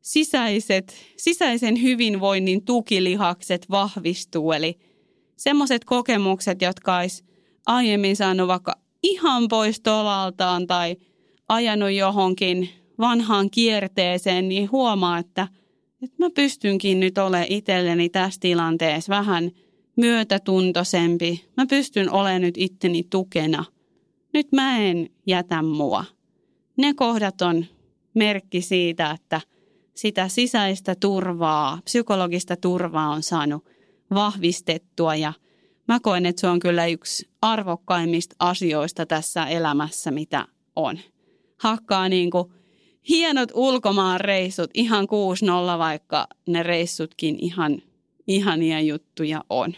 sisäiset, 0.00 0.94
sisäisen 1.16 1.82
hyvinvoinnin 1.82 2.64
tukilihakset 2.64 3.70
vahvistuu. 3.70 4.52
Eli 4.52 4.78
semmoiset 5.36 5.84
kokemukset, 5.84 6.62
jotka 6.62 6.96
olisi 6.96 7.24
aiemmin 7.66 8.16
saanut 8.16 8.48
vaikka 8.48 8.74
ihan 9.02 9.48
pois 9.48 9.80
tolaltaan 9.80 10.66
tai 10.66 10.96
ajanut 11.48 11.90
johonkin 11.90 12.68
vanhaan 12.98 13.50
kierteeseen, 13.50 14.48
niin 14.48 14.70
huomaa, 14.72 15.18
että, 15.18 15.48
että 16.02 16.16
mä 16.18 16.30
pystynkin 16.30 17.00
nyt 17.00 17.18
olemaan 17.18 17.46
itselleni 17.48 18.08
tässä 18.08 18.40
tilanteessa 18.40 19.10
vähän 19.10 19.50
myötätuntoisempi. 19.96 21.44
Mä 21.56 21.66
pystyn 21.66 22.10
olemaan 22.10 22.42
nyt 22.42 22.54
itteni 22.58 23.04
tukena. 23.10 23.64
Nyt 24.36 24.52
mä 24.52 24.78
en 24.78 25.10
jätä 25.26 25.62
mua. 25.62 26.04
Ne 26.76 26.94
kohdat 26.94 27.42
on 27.42 27.66
merkki 28.14 28.60
siitä, 28.60 29.10
että 29.10 29.40
sitä 29.94 30.28
sisäistä 30.28 30.94
turvaa, 30.94 31.78
psykologista 31.84 32.56
turvaa 32.56 33.08
on 33.08 33.22
saanut 33.22 33.64
vahvistettua 34.10 35.14
ja– 35.14 35.32
mä 35.88 36.00
koen, 36.00 36.26
että 36.26 36.40
se 36.40 36.46
on 36.46 36.60
kyllä 36.60 36.86
yksi 36.86 37.28
arvokkaimmista 37.42 38.36
asioista 38.38 39.06
tässä 39.06 39.46
elämässä, 39.46 40.10
mitä 40.10 40.46
on. 40.76 40.98
Hakkaa 41.58 42.08
niin 42.08 42.30
kuin 42.30 42.52
hienot 43.08 43.48
ulkomaan 43.54 44.20
reissut, 44.20 44.70
ihan 44.74 45.04
6-0, 45.76 45.78
vaikka 45.78 46.26
ne 46.48 46.62
reissutkin 46.62 47.36
ihan 47.38 47.82
ihania 48.26 48.80
juttuja 48.80 49.44
on. 49.50 49.74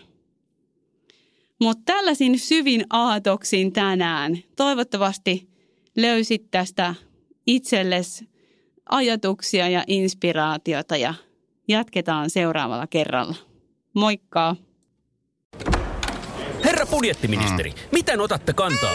Mutta 1.60 1.82
tällaisin 1.92 2.38
syvin 2.38 2.86
aatoksin 2.90 3.72
tänään 3.72 4.38
toivottavasti 4.56 5.48
löysit 5.96 6.50
tästä 6.50 6.94
itsellesi 7.46 8.28
ajatuksia 8.88 9.68
ja 9.68 9.84
inspiraatiota 9.86 10.96
ja 10.96 11.14
jatketaan 11.68 12.30
seuraavalla 12.30 12.86
kerralla. 12.86 13.34
Moikka! 13.94 14.56
Herra 16.64 16.86
budjettiministeri, 16.86 17.70
mm. 17.70 17.76
miten 17.92 18.20
otatte 18.20 18.52
kantaa? 18.52 18.94